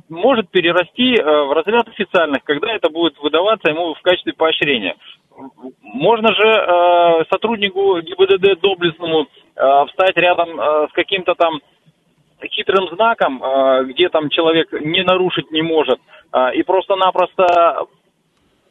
может 0.08 0.50
перерасти 0.50 1.16
э, 1.16 1.24
в 1.24 1.52
разряд 1.52 1.90
официальных, 1.90 2.42
когда 2.46 2.72
это 2.72 2.90
будет 2.90 3.18
выдаваться 3.20 3.70
ему 3.70 3.94
в 3.94 4.02
качестве 4.02 4.32
поощрения. 4.32 4.96
Можно 5.82 6.34
же 6.34 7.26
сотруднику 7.30 8.00
ГИБДД 8.00 8.62
доблестному 8.62 9.28
встать 9.90 10.16
рядом 10.16 10.58
с 10.88 10.94
каким-то 10.94 11.36
там 11.36 11.60
хитрым 12.56 12.88
знаком, 12.96 13.44
э, 13.44 13.84
где 13.86 14.10
там 14.10 14.30
человек 14.30 14.72
не 14.72 15.04
нарушить 15.04 15.52
не 15.52 15.62
может, 15.62 16.00
э, 16.34 16.56
и 16.56 16.64
просто-напросто 16.64 17.86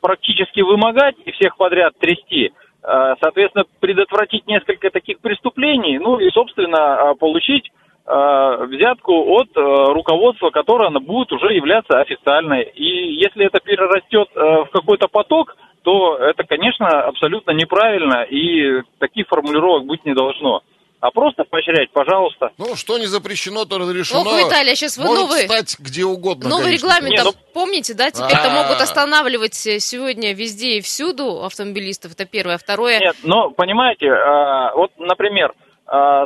практически 0.01 0.61
вымогать 0.61 1.17
и 1.25 1.33
всех 1.33 1.57
подряд 1.57 1.95
трясти, 1.99 2.53
э, 2.83 3.15
соответственно, 3.21 3.65
предотвратить 3.81 4.47
несколько 4.47 4.91
таких 4.91 5.21
преступлений, 5.21 5.99
ну 5.99 6.19
и, 6.19 6.31
собственно, 6.31 7.15
получить 7.19 7.71
взятку 8.07 9.15
от 9.39 9.49
руководства, 9.57 10.51
которое 10.51 10.89
она 10.89 11.01
будет 11.01 11.33
уже 11.33 11.55
являться 11.55 12.03
официальной. 12.03 12.65
И 12.65 13.15
если 13.15 13.47
это 13.47 13.61
перерастет 13.61 14.29
в 14.35 14.69
какой-то 14.75 15.09
поток, 15.09 15.57
то 15.85 16.19
это, 16.19 16.45
конечно, 16.45 16.87
абсолютно 16.87 17.53
неправильно, 17.53 18.25
и 18.25 18.83
таких 18.99 19.27
формулировок 19.29 19.87
быть 19.87 20.05
не 20.05 20.13
должно 20.13 20.61
а 21.05 21.11
просто 21.11 21.45
поощрять, 21.45 21.91
пожалуйста. 21.91 22.53
Ну, 22.57 22.77
что 22.77 22.97
не 22.97 23.05
запрещено, 23.05 23.67
то 23.67 23.77
разрешено. 23.77 24.23
Ох, 24.23 24.39
Виталий, 24.39 24.75
сейчас 24.75 24.97
вы 24.97 25.05
Может 25.05 25.21
новый... 25.21 25.41
стать 25.43 25.77
где 25.79 26.03
угодно, 26.03 26.49
Новый 26.49 26.65
конечно. 26.65 26.87
регламент, 26.87 27.11
Не, 27.11 27.17
там, 27.19 27.27
ну- 27.27 27.53
помните, 27.53 27.93
да? 27.93 28.11
Теперь-то 28.11 28.51
А. 28.51 28.63
могут 28.63 28.81
останавливать 28.81 29.67
э, 29.67 29.81
сегодня 29.81 30.33
везде 30.33 30.79
и 30.79 30.81
всюду 30.81 31.45
автомобилистов, 31.45 32.13
это 32.13 32.25
первое. 32.25 32.57
Второе, 32.57 33.01
Нет, 33.01 33.17
но 33.23 33.51
понимаете, 33.51 34.07
э, 34.07 34.75
вот, 34.77 34.93
например, 34.97 35.53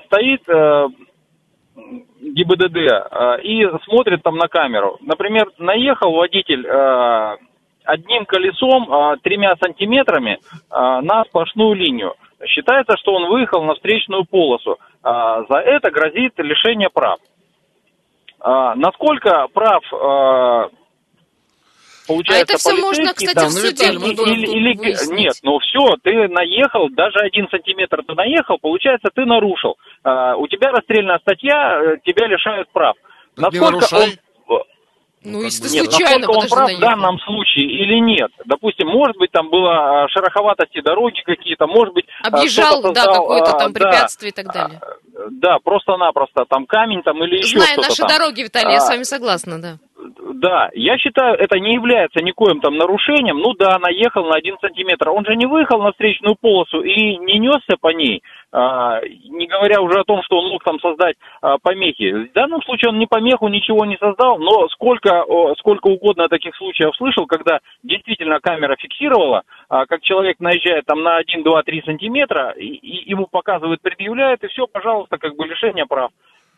стоит 0.06 0.48
э, 0.48 0.86
ГИБДД 2.20 2.76
и 3.42 3.64
смотрит 3.84 4.22
там 4.22 4.36
на 4.36 4.46
камеру. 4.46 4.98
Например, 5.00 5.50
наехал 5.58 6.12
водитель 6.12 6.64
одним 7.84 8.26
колесом 8.26 9.18
тремя 9.22 9.54
сантиметрами 9.60 10.38
на 10.70 11.24
сплошную 11.24 11.74
линию. 11.74 12.14
Считается, 12.46 12.96
что 12.98 13.14
он 13.14 13.28
выехал 13.30 13.62
на 13.64 13.74
встречную 13.74 14.24
полосу. 14.24 14.78
Э, 15.04 15.44
за 15.48 15.56
это 15.58 15.90
грозит 15.90 16.34
лишение 16.38 16.88
прав. 16.88 17.18
Э, 18.40 18.74
насколько 18.76 19.48
прав 19.52 19.82
э, 19.92 20.68
получается 22.06 22.54
А 22.54 22.54
это 22.54 22.58
всё 22.58 22.70
можно, 22.76 23.04
полицейский, 23.04 23.26
кстати, 23.26 23.34
там, 23.34 23.48
в 23.48 23.52
суде 23.52 23.88
или- 23.88 23.98
будет 23.98 24.18
или- 24.28 24.46
или- 24.46 24.78
выяснить. 24.78 25.18
Нет, 25.18 25.34
ну 25.42 25.58
все, 25.58 25.96
ты 26.02 26.28
наехал, 26.28 26.88
даже 26.90 27.18
один 27.18 27.48
сантиметр 27.50 28.02
ты 28.06 28.14
наехал, 28.14 28.58
получается, 28.60 29.10
ты 29.12 29.24
нарушил. 29.24 29.76
А, 30.04 30.36
у 30.36 30.46
тебя 30.46 30.70
расстрельная 30.70 31.18
статья, 31.18 31.80
э, 31.82 31.96
тебя 32.04 32.28
лишают 32.28 32.68
прав. 32.72 32.94
Так 33.36 33.52
не 33.52 33.60
нарушай. 33.60 33.98
он... 34.04 34.10
ну, 35.24 35.42
если 35.42 35.62
бы 35.62 35.68
ты 35.68 35.74
Нет, 35.74 35.90
случайно, 35.92 36.18
насколько 36.26 36.38
он 36.38 36.48
прав 36.48 36.70
в 36.72 36.80
данном 36.80 37.18
случае 37.20 37.64
или 37.66 37.98
нет. 38.00 38.30
Допустим, 38.44 38.88
может 38.88 39.16
быть, 39.16 39.30
там 39.32 39.50
было 39.50 40.04
а, 40.04 40.08
шероховатости 40.08 40.80
дороги 40.80 41.20
какие-то, 41.24 41.66
может 41.66 41.92
быть... 41.94 42.06
а, 42.22 42.28
Объезжал, 42.28 42.78
кто-то 42.80 42.94
да, 42.94 43.02
создал, 43.04 43.22
какое-то 43.22 43.50
а, 43.50 43.58
там 43.58 43.72
да, 43.72 43.80
препятствие 43.80 44.30
и 44.30 44.34
так 44.34 44.52
далее. 44.52 44.80
Да, 45.30 45.58
просто-напросто, 45.62 46.44
там 46.48 46.66
камень 46.66 47.02
там 47.02 47.22
или 47.24 47.38
еще 47.38 47.58
Зная 47.58 47.72
что-то 47.72 47.88
наши 47.88 48.02
там. 48.02 48.08
дороги, 48.08 48.42
Виталий, 48.42 48.72
я 48.72 48.78
А, 48.78 48.80
с 48.80 48.88
вами 48.88 49.02
согласна, 49.02 49.60
да. 49.60 49.78
Да, 50.40 50.70
я 50.72 50.96
считаю, 50.98 51.36
это 51.36 51.58
не 51.58 51.74
является 51.74 52.22
никоим 52.22 52.60
там 52.60 52.76
нарушением. 52.76 53.38
Ну 53.38 53.54
да, 53.54 53.76
наехал 53.80 54.24
на 54.24 54.36
один 54.36 54.56
сантиметр. 54.60 55.10
Он 55.10 55.24
же 55.26 55.34
не 55.34 55.46
выехал 55.46 55.82
на 55.82 55.90
встречную 55.90 56.36
полосу 56.40 56.80
и 56.80 57.16
не 57.16 57.40
несся 57.40 57.76
по 57.80 57.88
ней, 57.88 58.22
а, 58.52 59.00
не 59.02 59.48
говоря 59.48 59.80
уже 59.80 59.98
о 59.98 60.04
том, 60.04 60.22
что 60.22 60.38
он 60.38 60.50
мог 60.50 60.62
там 60.62 60.78
создать 60.78 61.16
а, 61.42 61.58
помехи. 61.58 62.28
В 62.28 62.32
данном 62.34 62.62
случае 62.62 62.90
он 62.90 63.00
ни 63.00 63.06
помеху, 63.06 63.48
ничего 63.48 63.84
не 63.84 63.96
создал, 63.96 64.38
но 64.38 64.68
сколько, 64.68 65.24
сколько 65.58 65.88
угодно 65.88 66.28
таких 66.28 66.54
случаев 66.54 66.94
слышал, 66.94 67.26
когда 67.26 67.58
действительно 67.82 68.38
камера 68.38 68.76
фиксировала, 68.76 69.42
а, 69.68 69.86
как 69.86 70.02
человек 70.02 70.38
наезжает 70.38 70.86
там 70.86 71.02
на 71.02 71.16
1, 71.16 71.42
2, 71.42 71.62
3 71.64 71.82
сантиметра, 71.84 72.50
и, 72.50 72.64
и 72.64 73.10
ему 73.10 73.26
показывают, 73.26 73.82
предъявляет, 73.82 74.44
и 74.44 74.48
все, 74.48 74.68
пожалуйста, 74.68 75.18
как 75.18 75.34
бы 75.34 75.46
лишение 75.46 75.86
прав. 75.86 76.12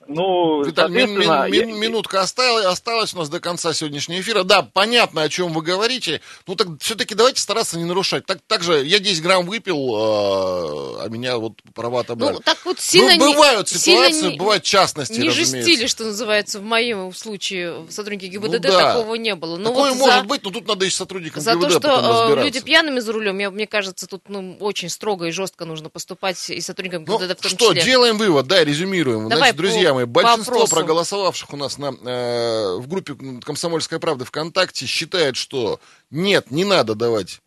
Ну, 0.09 0.63
Виталий, 0.65 0.95
мин- 1.07 1.19
мин- 1.19 1.53
я- 1.53 1.67
минутка 1.67 2.23
осталась, 2.23 2.65
осталась 2.65 3.13
у 3.15 3.19
нас 3.19 3.29
до 3.29 3.39
конца 3.39 3.73
сегодняшнего 3.75 4.19
эфира. 4.21 4.43
Да, 4.45 4.63
понятно, 4.63 5.23
о 5.23 5.29
чем 5.29 5.53
вы 5.53 5.63
говорите. 5.63 6.21
Ну, 6.47 6.57
так 6.57 6.69
все-таки 6.81 7.15
давайте 7.15 7.41
стараться 7.43 7.77
не 7.79 7.85
нарушать. 7.85 8.25
Так, 8.27 8.39
так 8.47 8.63
же, 8.63 8.83
я 8.85 8.99
10 8.99 9.23
грамм 9.23 9.47
выпил, 9.47 9.77
э, 9.77 11.05
а 11.05 11.09
меня 11.09 11.37
вот 11.37 11.53
права 11.75 12.01
отобрали. 12.01 12.33
Ну, 12.35 12.41
так 12.41 12.59
вот 12.65 12.81
сильно 12.81 13.15
ну, 13.17 13.29
не- 13.29 13.35
бывают 13.35 13.69
сильно 13.69 14.07
ситуации, 14.11 14.33
не- 14.33 14.39
бывают 14.39 14.65
частности, 14.65 15.13
Не 15.21 15.29
разумеется. 15.29 15.57
жестили, 15.59 15.87
что 15.87 16.05
называется, 16.05 16.61
в 16.61 16.63
моем 16.65 17.13
случае 17.15 17.81
в 17.81 17.91
сотрудники 17.91 18.25
ГИБДД 18.31 18.53
Ну 18.65 18.71
да. 18.73 18.95
такого 18.95 19.15
не 19.17 19.35
было. 19.35 19.59
Но 19.59 19.69
Такое 19.69 19.91
вот 19.91 19.99
может 19.99 20.23
за, 20.23 20.25
быть, 20.25 20.43
но 20.45 20.51
тут 20.51 20.67
надо 20.67 20.87
и 20.87 20.91
с 20.91 20.97
сотрудником 20.97 21.43
за 21.43 21.53
то, 21.53 21.59
ГИБДД 21.59 21.73
что 21.73 21.81
потом 21.81 22.39
э, 22.39 22.45
люди 22.45 22.61
пьяными 22.61 23.01
за 23.01 23.13
рулем, 23.13 23.39
я, 23.39 23.51
мне 23.51 23.67
кажется, 23.67 24.07
тут 24.07 24.23
ну, 24.29 24.57
очень 24.61 24.89
строго 24.89 25.27
и 25.27 25.31
жестко 25.31 25.67
нужно 25.67 25.89
поступать 25.91 26.51
и 26.51 26.61
сотрудникам 26.63 27.05
Ну, 27.07 27.19
ГИБДД 27.19 27.39
в 27.39 27.43
том 27.43 27.51
что, 27.51 27.69
числе. 27.75 27.83
делаем 27.85 28.17
вывод, 28.17 28.47
да, 28.47 28.65
резюмируем. 28.65 29.29
Давай 29.29 29.51
Значит, 29.53 29.57
друзья 29.57 29.90
по- 29.91 29.97
мои, 29.97 30.05
большинство 30.05 30.57
опросу. 30.57 30.75
проголосовавших 30.75 31.53
у 31.53 31.57
нас 31.57 31.79
на, 31.79 31.87
э, 31.89 32.77
в 32.77 32.87
группе 32.89 33.15
«Комсомольская 33.43 33.99
правда» 33.99 34.25
ВКонтакте 34.25 34.87
считает, 34.87 35.37
что 35.37 35.81
нет, 36.11 36.51
не 36.51 36.65
надо 36.65 36.95
давать 36.95 37.41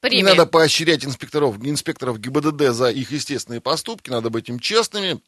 Премия. 0.00 0.16
Не 0.18 0.22
надо 0.30 0.46
поощрять 0.46 1.04
инспекторов, 1.04 1.56
инспекторов 1.62 2.18
ГИБДД 2.18 2.74
за 2.74 2.90
их 2.90 3.12
естественные 3.12 3.60
поступки, 3.60 4.10
надо 4.10 4.30
быть 4.30 4.48
им 4.48 4.58
честными. 4.58 5.20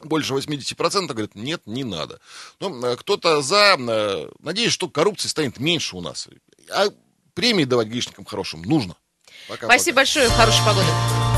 Больше 0.00 0.32
80% 0.32 1.08
говорят, 1.08 1.34
нет, 1.34 1.60
не 1.66 1.84
надо. 1.84 2.18
Ну, 2.60 2.82
э, 2.84 2.96
кто-то 2.96 3.42
за, 3.42 3.76
э, 3.78 4.28
надеюсь, 4.40 4.72
что 4.72 4.88
коррупции 4.88 5.28
станет 5.28 5.58
меньше 5.58 5.96
у 5.96 6.00
нас. 6.00 6.28
А 6.70 6.86
премии 7.34 7.64
давать 7.64 7.88
гаишникам 7.90 8.24
хорошим 8.24 8.62
нужно. 8.62 8.96
Пока, 9.48 9.66
Спасибо 9.66 9.96
пока. 9.96 10.00
большое, 10.00 10.28
хорошей 10.30 10.64
погоды. 10.64 11.37